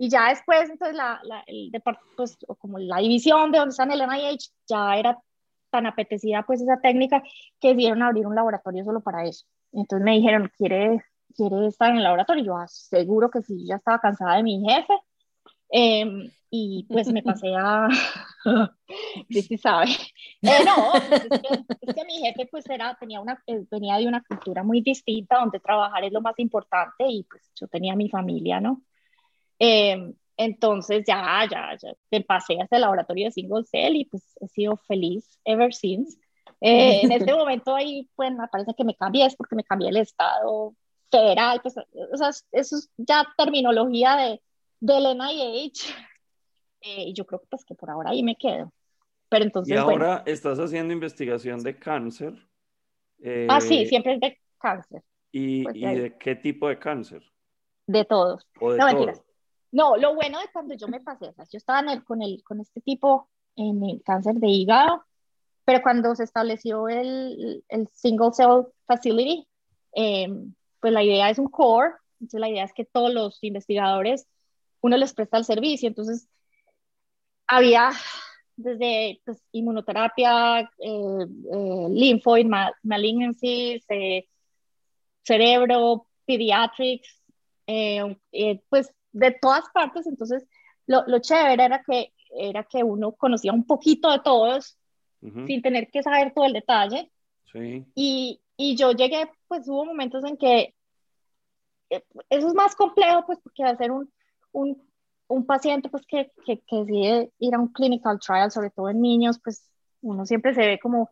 [0.00, 1.72] y ya después, entonces, la, la el
[2.16, 5.18] pues, como la división de donde está en el NIH, ya era
[5.70, 7.22] tan apetecida pues esa técnica
[7.60, 9.44] que decidieron abrir un laboratorio solo para eso.
[9.72, 11.02] Entonces me dijeron, ¿quiere,
[11.36, 12.44] quiere estar en el laboratorio?
[12.44, 14.94] yo, aseguro ah, que sí, ya estaba cansada de mi jefe.
[15.70, 17.88] Em, y pues me pasé a...
[19.28, 19.90] sí, sí sabe.
[20.42, 23.96] Eh, no, pues, es, que, es, que, mi jefe pues era, tenía una, eh, venía
[23.96, 27.94] de una cultura muy distinta donde trabajar es lo más importante y pues yo tenía
[27.96, 28.82] mi familia, ¿no?
[29.58, 34.22] Em, entonces ya, ya, ya te pasé hasta el laboratorio de single cell y pues
[34.40, 36.16] he sido feliz ever since.
[36.60, 39.88] Eh, en este momento ahí, pues me parece que me cambié, es porque me cambié
[39.90, 40.74] el estado
[41.10, 44.42] federal, pues, o sea, eso es ya terminología de,
[44.80, 45.94] del NIH.
[46.80, 48.72] Eh, y yo creo pues que por ahora ahí me quedo.
[49.28, 52.34] Pero entonces, y ahora estás haciendo investigación de cáncer.
[53.48, 55.02] ah, sí, eh, siempre es de cáncer.
[55.32, 57.22] ¿Y, pues, ¿y de qué tipo de cáncer?
[57.86, 58.46] De todos.
[58.60, 59.22] ¿O de no, mentiras.
[59.70, 62.60] No, lo bueno de cuando yo me pasé, o sea, yo estaba con, el, con
[62.60, 65.04] este tipo en el cáncer de hígado,
[65.68, 69.46] pero cuando se estableció el, el Single Cell Facility,
[69.92, 74.26] em, pues la idea es un core, entonces la idea es que todos los investigadores,
[74.80, 76.26] uno les presta el servicio, entonces
[77.46, 77.90] había
[78.56, 84.26] desde pues, inmunoterapia, eh, eh, malignancies, eh,
[85.22, 87.22] cerebro, pediatrics,
[88.70, 90.46] pues de todas partes, entonces
[90.86, 94.77] lo, lo chévere era que, era que uno conocía un poquito de todos
[95.20, 97.10] sin tener que saber todo el detalle.
[97.52, 97.86] Sí.
[97.94, 100.74] Y, y, yo llegué, pues hubo momentos en que
[101.90, 104.12] eh, eso es más complejo, pues porque hacer un,
[104.52, 104.82] un,
[105.28, 109.00] un paciente pues que, que, que, decide ir a un clinical trial, sobre todo en
[109.00, 109.68] niños, pues
[110.02, 111.08] uno siempre se ve como,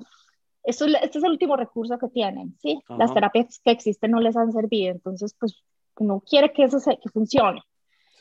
[0.63, 2.81] esto, este es el último recurso que tienen, ¿sí?
[2.89, 5.63] Las terapias que existen no les han servido, entonces pues
[5.99, 7.63] uno quiere que eso se, que funcione.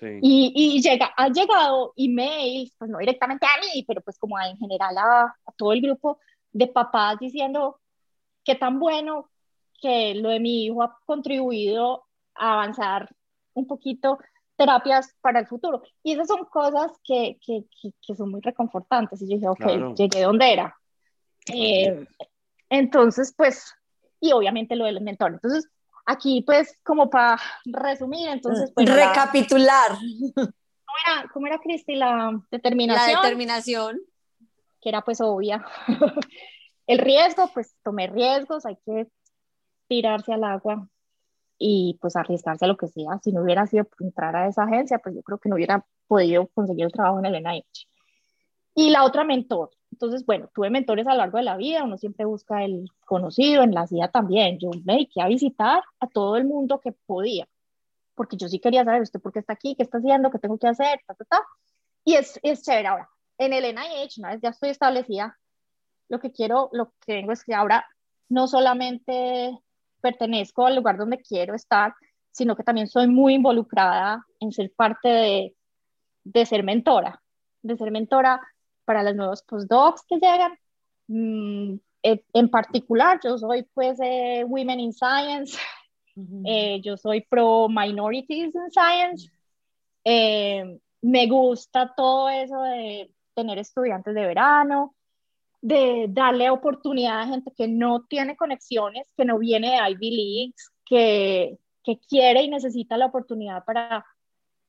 [0.01, 4.57] Y, y, llega, ha llegado emails, pues no directamente a mí, pero pues como en
[4.57, 6.19] general a, a, todo el grupo
[6.51, 7.79] de papás diciendo
[8.43, 9.29] que tan bueno
[9.81, 13.09] que lo de mi hijo ha contribuido a avanzar
[13.53, 14.19] un poquito
[14.55, 15.81] terapias para el futuro.
[16.03, 17.65] Y esas son cosas que, que,
[18.05, 19.21] que, son muy reconfortantes.
[19.21, 20.77] Y yo dije, ok, llegué donde era.
[21.53, 22.05] Eh,
[22.69, 23.73] entonces, pues,
[24.19, 25.33] y obviamente lo del mentor.
[25.33, 25.69] Entonces,
[26.05, 28.71] Aquí, pues, como para resumir, entonces...
[28.75, 29.91] Pues, Recapitular.
[30.35, 33.13] ¿Cómo era, cómo era Cristi, la determinación?
[33.13, 33.99] La determinación.
[34.81, 35.65] Que era, pues, obvia.
[36.87, 39.07] El riesgo, pues, tomé riesgos, hay que
[39.87, 40.87] tirarse al agua
[41.57, 43.19] y, pues, arriesgarse a lo que sea.
[43.23, 45.83] Si no hubiera sido por entrar a esa agencia, pues, yo creo que no hubiera
[46.07, 47.87] podido conseguir el trabajo en el NIH.
[48.75, 49.71] Y la otra, mentor.
[49.95, 53.63] Entonces, bueno, tuve mentores a lo largo de la vida, uno siempre busca el conocido,
[53.63, 54.59] en la ciudad también.
[54.59, 57.47] Yo me dediqué a visitar a todo el mundo que podía,
[58.13, 60.57] porque yo sí quería saber usted por qué está aquí, qué está haciendo, qué tengo
[60.57, 61.41] que hacer, ta, ta, ta.
[62.03, 63.09] Y es, es chévere ahora.
[63.37, 65.39] En el NIH, una vez ya estoy establecida,
[66.09, 67.87] lo que quiero, lo que tengo es que ahora
[68.27, 69.57] no solamente
[70.01, 71.93] pertenezco al lugar donde quiero estar,
[72.31, 75.55] sino que también soy muy involucrada en ser parte de,
[76.25, 77.21] de ser mentora,
[77.61, 78.41] de ser mentora
[78.85, 80.57] para los nuevos postdocs que llegan.
[81.07, 85.57] Mm, eh, en particular, yo soy pues eh, Women in Science,
[86.45, 89.31] eh, yo soy pro Minorities in Science.
[91.01, 94.95] me gusta todo eso de tener estudiantes de verano,
[95.61, 100.71] de darle oportunidad a gente que no tiene conexiones, que no viene de Ivy Leagues,
[100.85, 104.05] que, que quiere y necesita la oportunidad para,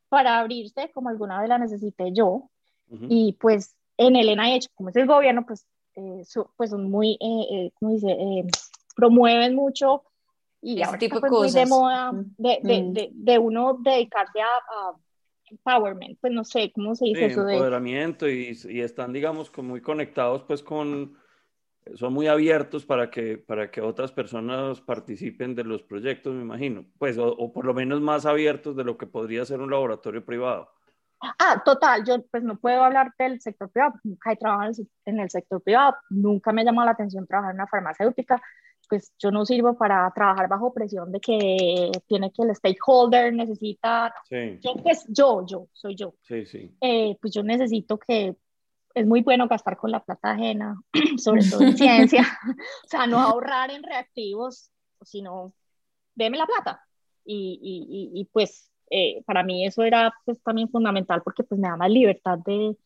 [0.09, 2.49] para abrirse, como alguna vez la necesité yo.
[2.89, 6.23] Y pues en el NIH, como es el gobierno, pues, eh,
[6.57, 8.11] pues son muy, eh, eh ¿cómo dice?
[8.11, 8.45] Eh,
[8.95, 10.03] promueven mucho
[10.61, 11.55] y ahora tipo de, cosas.
[11.55, 12.93] de moda de, de, mm.
[12.93, 14.93] de, de, uno dedicarse a,
[15.49, 17.49] empowerment, pues no sé cómo se dice eso.
[17.49, 21.17] Empoderamiento y, y, están, digamos, como muy conectados pues con,
[21.95, 26.85] son muy abiertos para que, para que otras personas participen de los proyectos, me imagino,
[26.99, 30.25] pues, o, o por lo menos más abiertos de lo que podría ser un laboratorio
[30.25, 30.69] privado.
[31.21, 34.73] Ah, total, yo pues no puedo hablar del sector privado, nunca he trabajado
[35.07, 38.41] en el sector privado, nunca me ha llamado la atención trabajar en una farmacéutica,
[38.89, 44.15] pues yo no sirvo para trabajar bajo presión de que tiene que el stakeholder necesita,
[44.31, 46.77] yo pues yo, yo, soy yo, sí, sí.
[46.81, 48.37] Eh, pues yo necesito que
[48.95, 50.81] es muy bueno gastar con la plata ajena,
[51.19, 52.23] sobre todo en ciencia,
[52.85, 54.71] o sea, no ahorrar en reactivos,
[55.03, 55.55] sino
[56.15, 56.83] deme la plata
[57.25, 61.69] y, y, y, pues eh, para mí eso era pues también fundamental porque pues me
[61.69, 62.77] da más libertad de,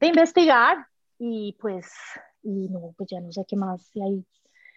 [0.00, 0.86] de investigar
[1.18, 1.92] y pues,
[2.42, 4.24] y no, pues ya no sé qué más, si hay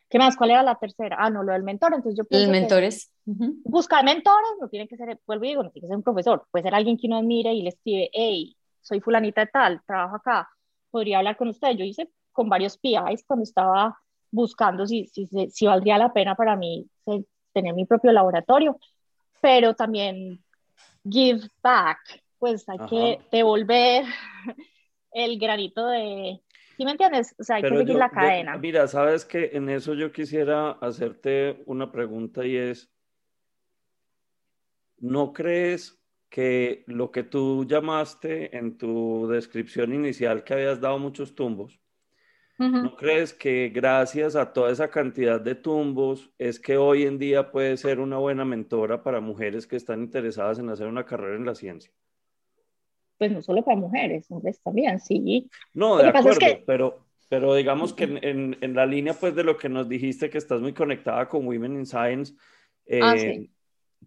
[0.10, 0.38] ¿Qué más?
[0.38, 1.18] ¿Cuál era la tercera?
[1.20, 1.94] Ah, no, lo del mentor.
[1.94, 3.12] Entonces yo pienso mentores.
[3.26, 6.46] Buscar mentores no tiene que ser, vuelvo y digo, no tiene que ser un profesor,
[6.52, 10.18] puede ser alguien que uno admire y le escribe, hey, soy fulanita de tal, trabajo
[10.18, 10.48] acá,
[10.92, 11.72] podría hablar con usted.
[11.72, 13.98] Yo hice con varios PIs cuando estaba
[14.30, 16.88] buscando si, si, si valdría la pena para mí
[17.54, 18.78] tener mi propio laboratorio,
[19.42, 20.44] pero también
[21.10, 22.00] give back,
[22.40, 24.06] pues hay que devolver
[25.12, 26.42] el granito de,
[26.78, 27.34] ¿Sí me entiendes?
[27.40, 28.58] O sea, hay que seguir la cadena.
[28.58, 32.92] mira, sabes que en eso yo quisiera hacerte una pregunta y es,
[34.98, 41.34] ¿no crees que lo que tú llamaste en tu descripción inicial que habías dado muchos
[41.34, 41.80] tumbos,
[42.58, 47.52] ¿no crees que gracias a toda esa cantidad de tumbos es que hoy en día
[47.52, 51.46] puede ser una buena mentora para mujeres que están interesadas en hacer una carrera en
[51.46, 51.92] la ciencia?
[53.18, 55.50] pues no solo para mujeres, hombres también, sí.
[55.74, 59.70] No, de acuerdo, pero, pero digamos que en, en, la línea pues de lo que
[59.70, 62.34] nos dijiste que estás muy conectada con Women in Science,
[63.02, 63.50] ah, eh,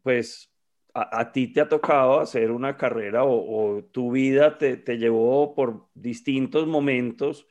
[0.02, 0.52] pues
[0.92, 4.98] a, a, ti te ha tocado hacer una carrera o, o tu vida te, te,
[4.98, 7.46] llevó por distintos momentos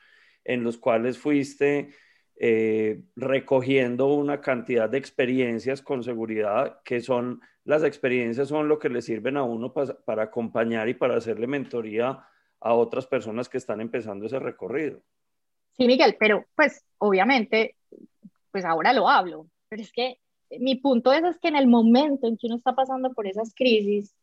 [0.48, 1.90] en los cuales fuiste
[2.40, 8.88] eh, recogiendo una cantidad de experiencias con seguridad que son las experiencias son lo que
[8.88, 12.26] le sirven a uno para, acompañar y para hacerle mentoría
[12.62, 15.02] a otras personas que están empezando ese recorrido.
[15.74, 17.76] Sí, Miguel, pero pues obviamente,
[18.52, 20.18] pues ahora lo hablo, pero es que
[20.60, 23.54] mi punto es, es que en el momento en que uno está pasando por esas
[23.54, 24.16] crisis,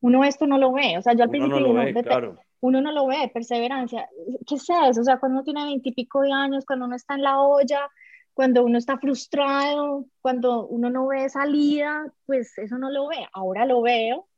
[0.00, 2.38] uno esto no lo ve, o sea, yo al principio no ve, claro.
[2.60, 4.08] Uno no lo ve, perseverancia,
[4.46, 5.00] ¿qué es eso?
[5.00, 7.88] O sea, cuando uno tiene veintipico de años, cuando uno está en la olla,
[8.34, 13.26] cuando uno está frustrado, cuando uno no ve salida, pues eso no lo ve.
[13.32, 14.28] Ahora lo veo.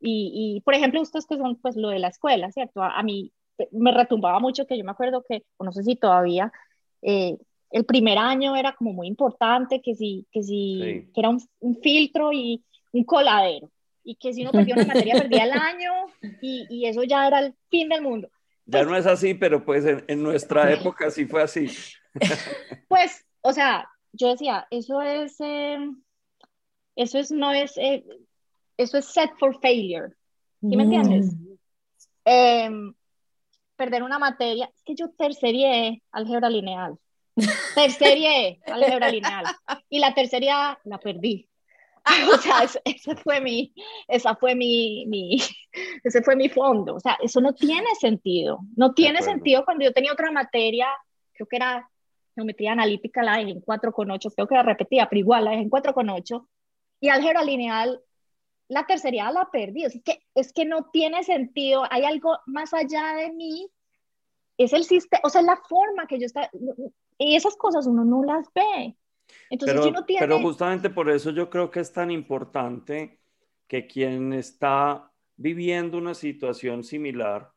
[0.00, 2.82] Y, y por ejemplo, ustedes que son pues lo de la escuela, ¿cierto?
[2.82, 3.32] A, mí
[3.70, 6.52] me retumbaba mucho que yo me acuerdo que, no sé si todavía,
[7.02, 7.36] eh,
[7.70, 12.32] el primer año era como muy importante, que si, que si, que era un, filtro
[12.32, 13.70] y un coladero.
[14.04, 15.92] Y que si uno perdía una materia, perdía el año
[16.40, 18.28] y, y, eso ya era el fin del mundo.
[18.66, 21.68] ya pues no es así, pero pues en, en nuestra época sí fue así.
[22.88, 25.78] pues o sea, yo decía, eso es, eh,
[26.96, 28.04] eso es, no es, eh,
[28.76, 30.14] eso es set for failure.
[30.60, 31.34] ¿Sí me entiendes?
[31.34, 31.52] Mm.
[32.24, 32.94] Em,
[33.76, 36.98] perder una materia, es que yo tercerié álgebra lineal.
[37.74, 39.44] Tercerié álgebra lineal.
[39.88, 41.48] Y la tercería la perdí.
[42.34, 43.72] o sea, ese, fue mi,
[44.08, 45.38] esa fue mi, mi,
[46.04, 46.96] ese fue mi fondo.
[46.96, 48.60] O sea, eso no tiene sentido.
[48.76, 50.88] No tiene sentido cuando yo tenía otra materia,
[51.32, 51.88] creo que era
[52.34, 55.70] geometría analítica la dejé en 4,8, creo que la repetía, pero igual la dejé en
[55.70, 56.46] 4,8,
[57.00, 58.00] y álgebra lineal,
[58.68, 63.14] la tercera la perdí, es que, es que no tiene sentido, hay algo más allá
[63.16, 63.70] de mí,
[64.56, 66.50] es el sistema, o sea, es la forma que yo está,
[67.18, 68.96] y esas cosas uno no las ve.
[69.50, 70.20] Entonces, pero, uno tiene...
[70.20, 73.20] pero justamente por eso yo creo que es tan importante
[73.66, 77.52] que quien está viviendo una situación similar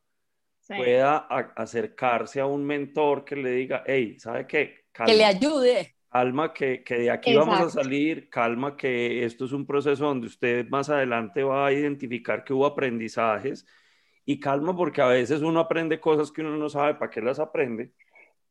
[0.67, 1.17] pueda
[1.55, 4.85] acercarse a un mentor que le diga, hey, ¿sabe qué?
[4.91, 5.95] que le ayude.
[6.09, 10.27] Calma, que, que de aquí vamos a salir, calma, que esto es un proceso donde
[10.27, 13.65] usted más adelante va a identificar que hubo aprendizajes
[14.23, 17.39] y calma porque a veces uno aprende cosas que uno no sabe para qué las
[17.39, 17.91] aprende,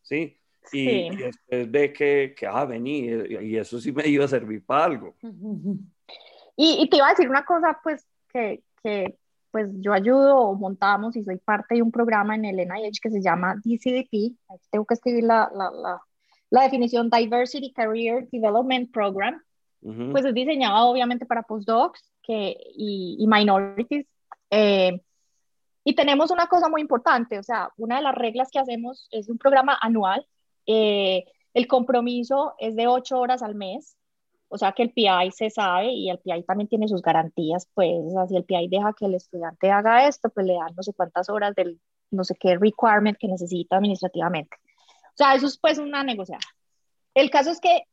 [0.03, 0.39] ¿sí?
[0.73, 3.09] Y, después ve que, que, ah, vení,
[3.43, 5.15] y eso sí me iba a servir para algo.
[6.57, 9.17] Y, y te iba a decir una cosa, pues, que, que
[9.55, 13.11] pues yo ayudo o montamos y soy parte de un programa en el NIH que
[13.11, 14.37] se llama DCDP.
[14.69, 16.03] Tengo que escribir la, la, la,
[16.51, 19.41] la definición Diversity Career Development Program.
[20.11, 24.07] Pues es diseñado obviamente para postdocs que, y, y minorities.
[24.51, 25.01] Eh,
[25.85, 29.29] y tenemos una cosa muy importante, o sea, una de las reglas que hacemos es
[29.29, 30.27] un programa anual.
[30.67, 33.97] Eh, el compromiso es de ocho horas al mes,
[34.49, 37.91] o sea que el PI se sabe y el PI también tiene sus garantías, pues,
[38.29, 41.29] si el PI deja que el estudiante haga esto, pues le dan no sé cuántas
[41.29, 44.57] horas del no sé qué requirement que necesita administrativamente.
[45.15, 46.43] O sea, eso es pues una negociada.
[47.15, 47.85] El caso es que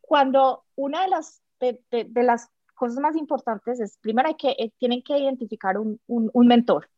[0.00, 4.72] cuando una de las, de, de, las cosas más importantes es, primero hay que, eh,
[4.78, 6.88] tienen que identificar un, un, un mentor.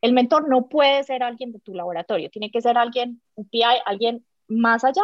[0.00, 3.62] El mentor no puede ser alguien de tu laboratorio, tiene que ser alguien, un PI,
[3.84, 5.02] alguien más allá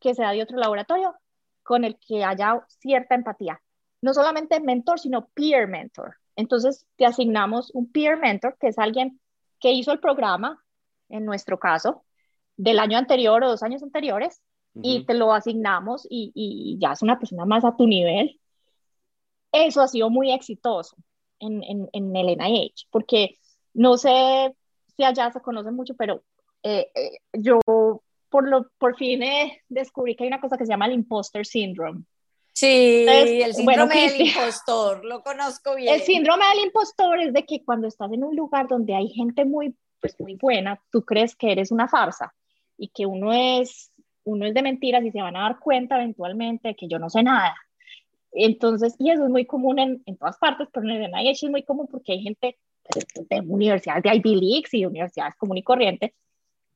[0.00, 1.14] que sea de otro laboratorio
[1.62, 3.60] con el que haya cierta empatía.
[4.00, 6.16] No solamente mentor, sino peer mentor.
[6.36, 9.20] Entonces, te asignamos un peer mentor, que es alguien
[9.58, 10.62] que hizo el programa,
[11.08, 12.04] en nuestro caso,
[12.56, 14.40] del año anterior o dos años anteriores,
[14.82, 18.38] y te lo asignamos y, y, ya es una persona más a tu nivel.
[19.50, 20.96] Eso ha sido muy exitoso
[21.38, 23.38] en, en, en el NIH, porque
[23.72, 24.54] no sé
[24.94, 26.22] si allá se conoce mucho, pero
[26.62, 27.58] eh, eh, yo
[28.36, 31.46] por, lo, por fin eh, descubrí que hay una cosa que se llama el imposter
[31.46, 32.02] syndrome.
[32.52, 35.94] Sí, el síndrome del impostor, lo conozco bien.
[35.94, 39.46] El síndrome del impostor es de que cuando estás en un lugar donde hay gente
[39.46, 42.34] muy, pues, muy buena, tú crees que eres una farsa
[42.76, 43.90] y que uno es,
[44.24, 47.08] uno es de mentiras y se van a dar cuenta eventualmente de que yo no
[47.08, 47.56] sé nada.
[48.32, 51.50] Entonces, y eso es muy común en, en todas partes, pero en el NIH es
[51.50, 55.62] muy común porque hay gente pues, de universidades de Ivy Leagues y universidades común y
[55.62, 56.12] corriente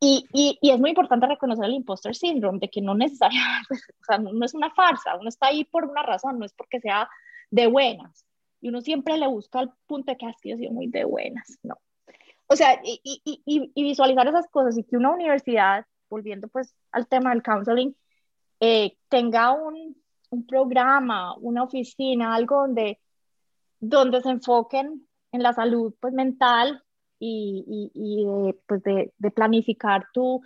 [0.00, 3.68] y, y, y, es muy importante reconocer el imposter syndrome, de que no necesariamente,
[4.00, 6.80] o sea, no, es una farsa, uno está ahí por una razón, no es porque
[6.80, 7.08] sea
[7.50, 8.24] de buenas.
[8.62, 11.58] Y uno siempre le busca el punto de que has ah, sido muy de buenas,
[11.62, 11.76] no.
[12.46, 17.30] O sea, y, y, visualizar esas cosas y que una universidad, volviendo pues al tema
[17.30, 17.94] del counseling,
[18.58, 19.96] eh, tenga un,
[20.30, 23.00] un programa, una oficina, algo donde,
[23.78, 26.82] donde se enfoquen en la salud pues mental
[27.22, 30.42] y, y, de, pues de, de, planificar tu,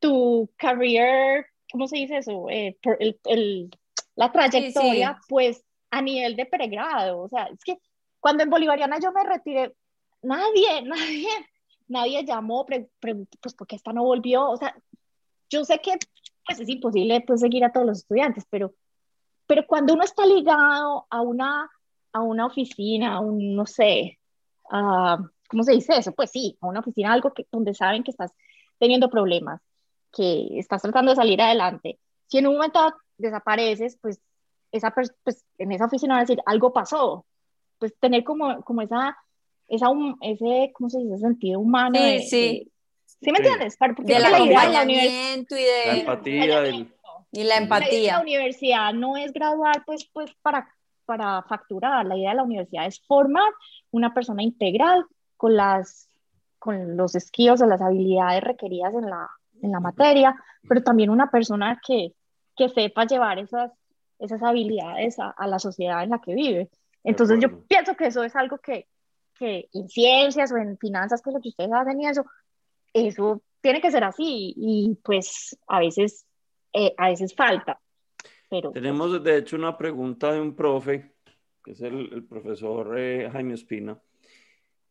[0.00, 2.50] tu career, ¿cómo se dice eso?
[2.50, 3.70] Eh, el, el,
[4.16, 7.20] la trayectoria, pues a nivel de pregrado.
[7.20, 7.78] O sea, es que
[8.18, 9.72] cuando en Bolivariana yo me retiré,
[10.22, 11.28] nadie, nadie,
[11.86, 14.50] nadie llamó, preguntó, pues, ¿por qué esta no volvió?
[14.50, 14.76] O sea,
[15.48, 15.92] yo sé que
[16.44, 18.74] pues, es imposible pues, seguir a todos los estudiantes, pero,
[19.46, 21.70] pero cuando uno está ligado a una,
[22.12, 24.18] a una oficina, a un, no sé,
[24.70, 25.18] a,
[25.48, 26.12] ¿cómo se dice eso?
[26.12, 28.32] Pues sí, a una oficina, algo que, donde saben que estás
[28.78, 29.60] teniendo problemas,
[30.12, 31.98] que estás tratando de salir adelante.
[32.26, 32.80] Si en un momento
[33.18, 34.20] desapareces, pues,
[34.72, 37.24] esa pues en esa oficina va a decir, algo pasó.
[37.78, 39.16] Pues tener como, como esa,
[39.68, 39.86] esa,
[40.20, 41.18] ese, ¿cómo se dice?
[41.18, 41.98] Sentido humano.
[41.98, 42.70] Sí, sí.
[43.06, 43.76] ¿Sí me entiendes?
[43.78, 45.86] Porque la acompañamiento y de...
[45.86, 46.44] La empatía.
[47.32, 48.14] Y la empatía.
[48.14, 50.68] La universidad no es graduar, pues, pues para,
[51.04, 52.04] para facturar.
[52.06, 53.50] La idea de la universidad es formar
[53.90, 55.06] una persona integral
[55.44, 56.08] con, las,
[56.58, 59.28] con los skills o las habilidades requeridas en la,
[59.60, 60.34] en la materia,
[60.66, 62.14] pero también una persona que,
[62.56, 63.70] que sepa llevar esas,
[64.18, 66.70] esas habilidades a, a, la sociedad en la que vive.
[67.02, 68.88] Entonces yo pienso que eso es algo que,
[69.34, 72.24] que en ciencias o en finanzas, que es lo que ustedes hacen y eso,
[72.94, 76.24] eso tiene que ser así y pues a veces,
[76.72, 77.78] eh, a veces falta.
[78.48, 81.12] Pero, Tenemos de hecho una pregunta de un profe,
[81.62, 84.00] que es el, el profesor eh, Jaime Espina,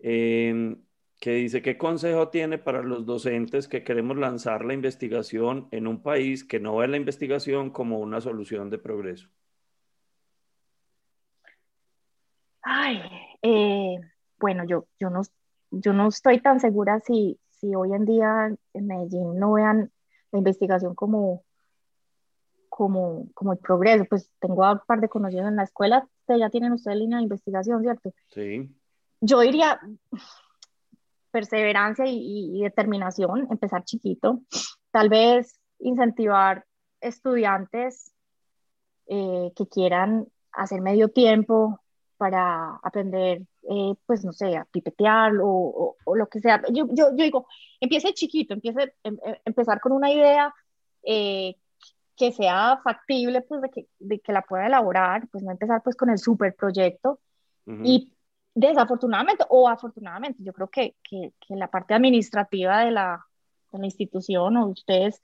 [0.06, 0.84] Em,
[1.22, 6.04] que dice, ¿qué consejo tiene para los docentes que queremos lanzar la investigación en un
[6.04, 9.30] país que no ve la investigación como una solución de progreso?
[12.62, 12.99] Ay,
[13.41, 13.95] eh,
[14.38, 15.22] bueno, yo, yo, no,
[15.72, 19.89] yo no estoy tan segura si, si hoy en día en Medellín no vean
[20.34, 21.45] la investigación como,
[22.68, 24.04] como, como el progreso.
[24.10, 27.82] Pues tengo un par de conocidos en la escuela, ya tienen ustedes línea de investigación,
[27.82, 28.14] ¿cierto?
[28.28, 28.70] Sí
[29.24, 29.80] yo diría
[31.32, 34.41] perseverancia y, determinación, empezar chiquito,
[34.91, 36.65] tal vez incentivar
[37.01, 38.13] estudiantes
[39.07, 41.80] eh, que quieran hacer medio tiempo
[42.17, 46.61] para aprender, eh, pues no sé, a pipetear o, lo que sea.
[46.71, 47.47] Yo, yo, yo, digo,
[47.80, 50.53] empiece chiquito, empiece, em, em, empezar con una idea
[51.03, 51.55] eh,
[52.15, 55.95] que sea factible, pues de que, de que, la pueda elaborar, pues no empezar pues
[55.95, 57.19] con el super proyecto
[57.65, 58.12] y
[58.56, 63.26] desafortunadamente o afortunadamente, yo creo que, que, que la parte administrativa de la,
[63.72, 65.22] de la, institución o ustedes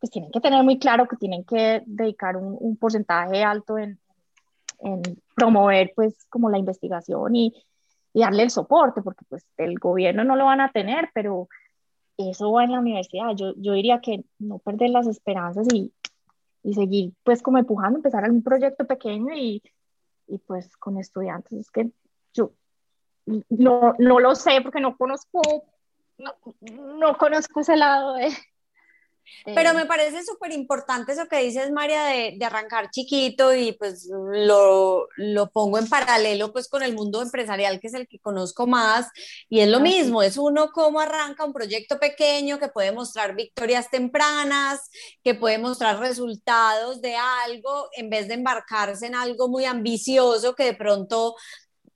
[0.00, 4.00] pues tienen que tener muy claro que tienen que dedicar un, un porcentaje alto en,
[4.80, 5.02] en,
[5.36, 7.54] promover pues como la investigación y,
[8.12, 11.48] y, darle el soporte, porque pues el gobierno no lo van a tener, pero
[12.16, 13.34] eso va en la universidad.
[13.36, 15.92] Yo, yo diría que no perder las esperanzas y,
[16.62, 19.62] y seguir pues como empujando, empezar algún proyecto pequeño y,
[20.26, 21.52] y pues con estudiantes.
[21.52, 21.90] Es que
[22.34, 22.52] yo,
[23.26, 25.40] no, no lo sé porque no conozco,
[26.18, 28.30] no, no conozco ese lado de...
[29.44, 34.08] Pero me parece súper importante eso que dices, María, de, de, arrancar chiquito y pues
[34.08, 38.66] lo, lo, pongo en paralelo pues con el mundo empresarial, que es el que conozco
[38.66, 39.08] más,
[39.48, 43.90] y es lo mismo, es uno cómo arranca un proyecto pequeño que puede mostrar victorias
[43.90, 44.90] tempranas,
[45.24, 50.64] que puede mostrar resultados de algo, en vez de embarcarse en algo muy ambicioso que
[50.64, 51.34] de pronto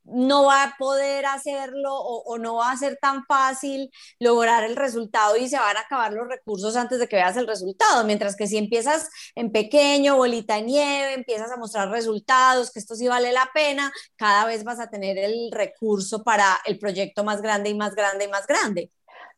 [0.06, 3.90] no va a poder hacerlo o, no va a ser tan fácil
[4.20, 7.46] lograr el resultado y se van a acabar los recursos antes de que veas el
[7.46, 8.04] resultado.
[8.04, 12.94] Mientras que si empiezas en pequeño, bolita de nieve, empiezas a mostrar resultados, que esto
[12.94, 17.42] sí vale la pena, cada vez vas a tener el recurso para el proyecto más
[17.42, 18.92] grande y más grande y más grande.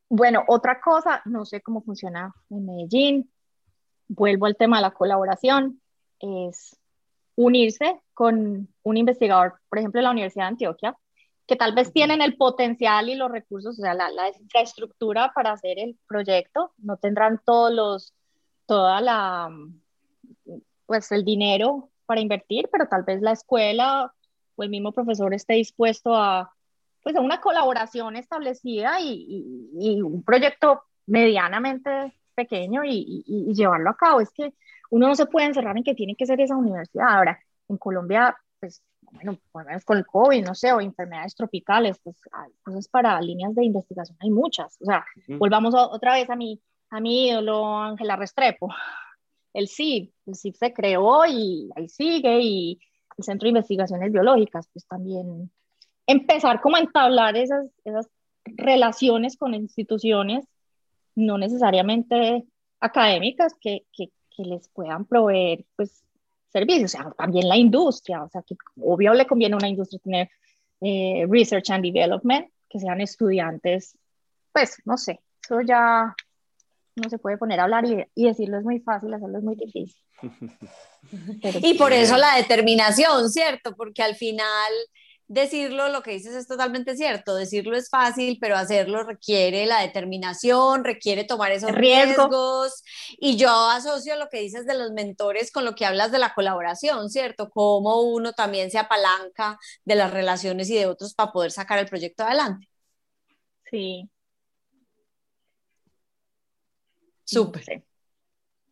[0.08, 3.30] Bueno, otra cosa, no sé cómo funciona en Medellín,
[4.08, 5.80] vuelvo al tema de la colaboración,
[6.18, 6.77] es
[7.38, 10.96] unirse con un investigador, por ejemplo, de la Universidad de Antioquia,
[11.46, 15.52] que tal vez tienen el potencial y los recursos, o sea, la, la infraestructura para
[15.52, 18.12] hacer el proyecto, no tendrán todos los,
[18.66, 19.50] toda la,
[20.86, 24.12] pues el dinero para invertir, pero tal vez la escuela
[24.56, 26.52] o el mismo profesor esté dispuesto a,
[27.04, 33.96] pues a una colaboración establecida y, y, un proyecto medianamente pequeño y, y, llevarlo a
[33.96, 34.20] cabo.
[34.20, 34.54] Es que
[34.90, 37.08] uno no se puede encerrar en que tiene que ser esa universidad.
[37.08, 41.34] Ahora, en Colombia, pues, bueno, por lo menos con el COVID, no sé, o enfermedades
[41.34, 44.76] tropicales, pues, hay cosas para líneas de investigación, hay muchas.
[44.80, 46.60] O sea, volvamos otra vez a mi,
[46.90, 48.68] a mi ídolo Ángela Restrepo.
[49.54, 52.78] El CIP, el CIP se creó y ahí sigue, y
[53.16, 55.50] el Centro de Investigaciones Biológicas, pues también
[56.06, 58.06] empezar como a entablar esas, esas
[58.44, 60.44] relaciones con instituciones,
[61.18, 62.44] no necesariamente
[62.80, 66.04] académicas, que, que, que les puedan proveer pues
[66.52, 70.00] servicios, o sea, también la industria, o sea, que obvio le conviene a una industria
[70.02, 70.30] tener
[70.80, 73.98] eh, research and development, que sean estudiantes,
[74.52, 76.14] pues, no sé, eso ya
[76.94, 79.56] no se puede poner a hablar y, y decirlo es muy fácil, hacerlo es muy
[79.56, 80.02] difícil.
[81.62, 83.74] y por eso la determinación, ¿cierto?
[83.76, 84.72] Porque al final
[85.28, 90.84] decirlo, lo que dices es totalmente cierto, decirlo es fácil, pero hacerlo requiere la determinación,
[90.84, 92.82] requiere tomar esos riesgos.
[93.18, 96.34] Y yo asocio lo que dices de los mentores con lo que hablas de la
[96.34, 97.50] colaboración, ¿cierto?
[97.50, 101.86] Cómo uno también se apalanca de las relaciones y de otros para poder sacar el
[101.86, 102.68] proyecto adelante.
[103.70, 104.08] Sí.
[107.24, 107.84] Súper.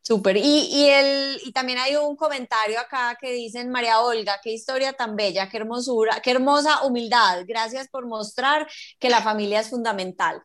[0.07, 0.37] Súper.
[0.37, 4.93] Y, y, el, y también hay un comentario acá que dicen, María Olga, qué historia
[4.93, 7.43] tan bella, qué hermosura, qué hermosa humildad.
[7.45, 8.69] Gracias por mostrar
[9.01, 10.41] que la familia es fundamental.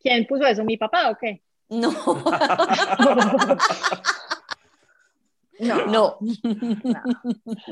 [0.00, 0.64] ¿Quién puso eso?
[0.64, 1.42] ¿Mi papá o qué?
[1.68, 1.90] No.
[5.60, 5.84] no.
[5.84, 6.18] No.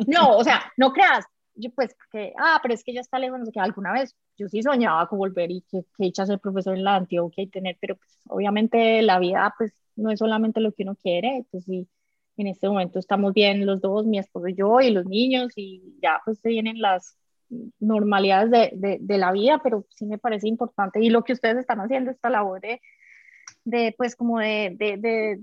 [0.07, 0.37] no.
[0.37, 1.24] o sea, no creas.
[1.55, 4.14] Yo pues que, ah, pero es que ya está lejos, no sé qué, alguna vez
[4.37, 7.47] yo sí soñaba con volver y que, que a ser profesor en la Antioquia y
[7.47, 11.64] tener, pero pues obviamente la vida pues no es solamente lo que uno quiere, pues
[11.64, 11.88] sí,
[12.36, 15.97] en este momento estamos bien los dos, mi esposo y yo, y los niños, y
[16.03, 17.16] ya pues se vienen las
[17.78, 21.80] normalidades de, de, la vida, pero sí me parece importante, y lo que ustedes están
[21.80, 22.80] haciendo, esta labor de,
[23.64, 25.40] de pues como de, de,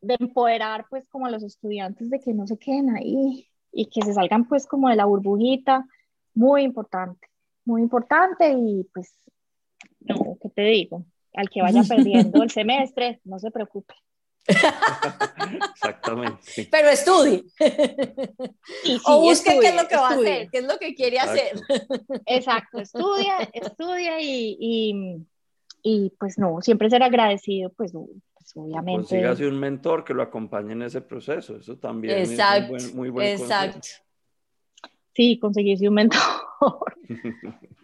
[0.00, 4.02] de empoderar pues como a los estudiantes de que no se queden ahí y que
[4.02, 5.86] se salgan pues como de la burbujita,
[6.34, 7.28] muy importante,
[7.64, 9.14] muy importante y pues,
[10.00, 11.04] no, ¿qué te digo?
[11.34, 13.94] Al que vaya perdiendo el semestre, no se preocupe.
[15.74, 16.68] Exactamente.
[16.70, 17.44] Pero estudie.
[19.04, 21.60] o busque qué es lo que va a hacer, qué es lo que quiere hacer.
[22.26, 25.26] Exacto, estudia, estudia y,
[25.82, 29.02] y, pues no, siempre ser agradecido, pues, pues obviamente.
[29.02, 33.10] Consígase un mentor que lo acompañe en ese proceso, eso también es un buen, muy
[33.10, 33.88] buen Exacto.
[35.14, 36.96] Sí, conseguirse un mentor.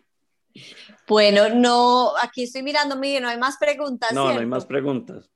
[1.09, 4.13] Bueno, no, aquí estoy mirando, Miguel, no hay más preguntas.
[4.13, 5.31] No, no hay más preguntas.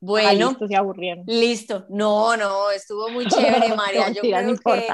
[0.00, 1.24] Bueno, ah, listo, se aburrieron.
[1.26, 1.86] Listo.
[1.88, 4.10] No, no, estuvo muy chévere, María.
[4.10, 4.88] Yo creo que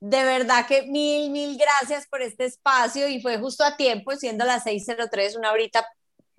[0.00, 4.46] de verdad que mil, mil gracias por este espacio y fue justo a tiempo, siendo
[4.46, 5.86] las 6.03, una horita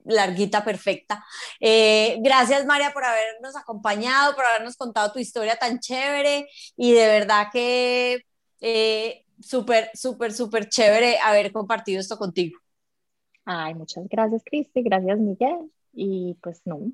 [0.03, 1.23] larguita, perfecta.
[1.59, 7.07] Eh, gracias, María, por habernos acompañado, por habernos contado tu historia tan chévere y de
[7.07, 8.25] verdad que
[8.61, 12.59] eh, súper, súper, súper chévere haber compartido esto contigo.
[13.45, 15.71] Ay, muchas gracias, Cristi, gracias, Miguel.
[15.93, 16.91] Y pues no,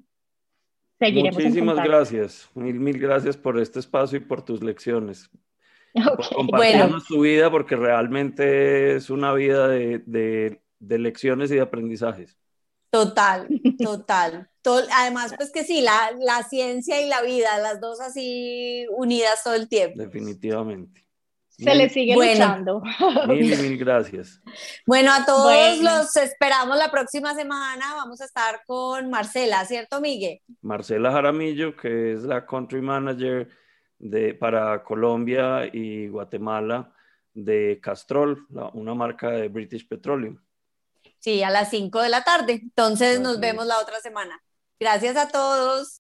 [0.99, 1.35] seguiremos.
[1.35, 5.29] Muchísimas gracias, mil, mil gracias por este espacio y por tus lecciones.
[5.93, 11.61] Por compartirnos tu vida porque realmente es una vida de, de, de lecciones y de
[11.61, 12.37] aprendizajes.
[12.89, 13.47] Total,
[13.83, 14.49] total.
[14.93, 19.55] además, pues que sí, la, la, ciencia y la vida, las dos así unidas todo
[19.55, 19.99] el tiempo.
[19.99, 21.06] Definitivamente.
[21.57, 22.81] Se le sigue luchando.
[23.27, 24.39] Mil, mil gracias.
[24.85, 27.95] Bueno, a todos los esperamos la próxima semana.
[27.95, 30.41] Vamos a estar con Marcela, ¿cierto, Miguel?
[30.61, 33.49] Marcela Jaramillo, que es la country manager
[33.97, 36.93] de, para Colombia y Guatemala
[37.33, 40.39] de Castrol, una marca de British Petroleum.
[41.19, 42.53] Sí, a las 5 de la tarde.
[42.53, 44.39] Entonces nos vemos la otra semana.
[44.79, 45.95] Gracias a todos.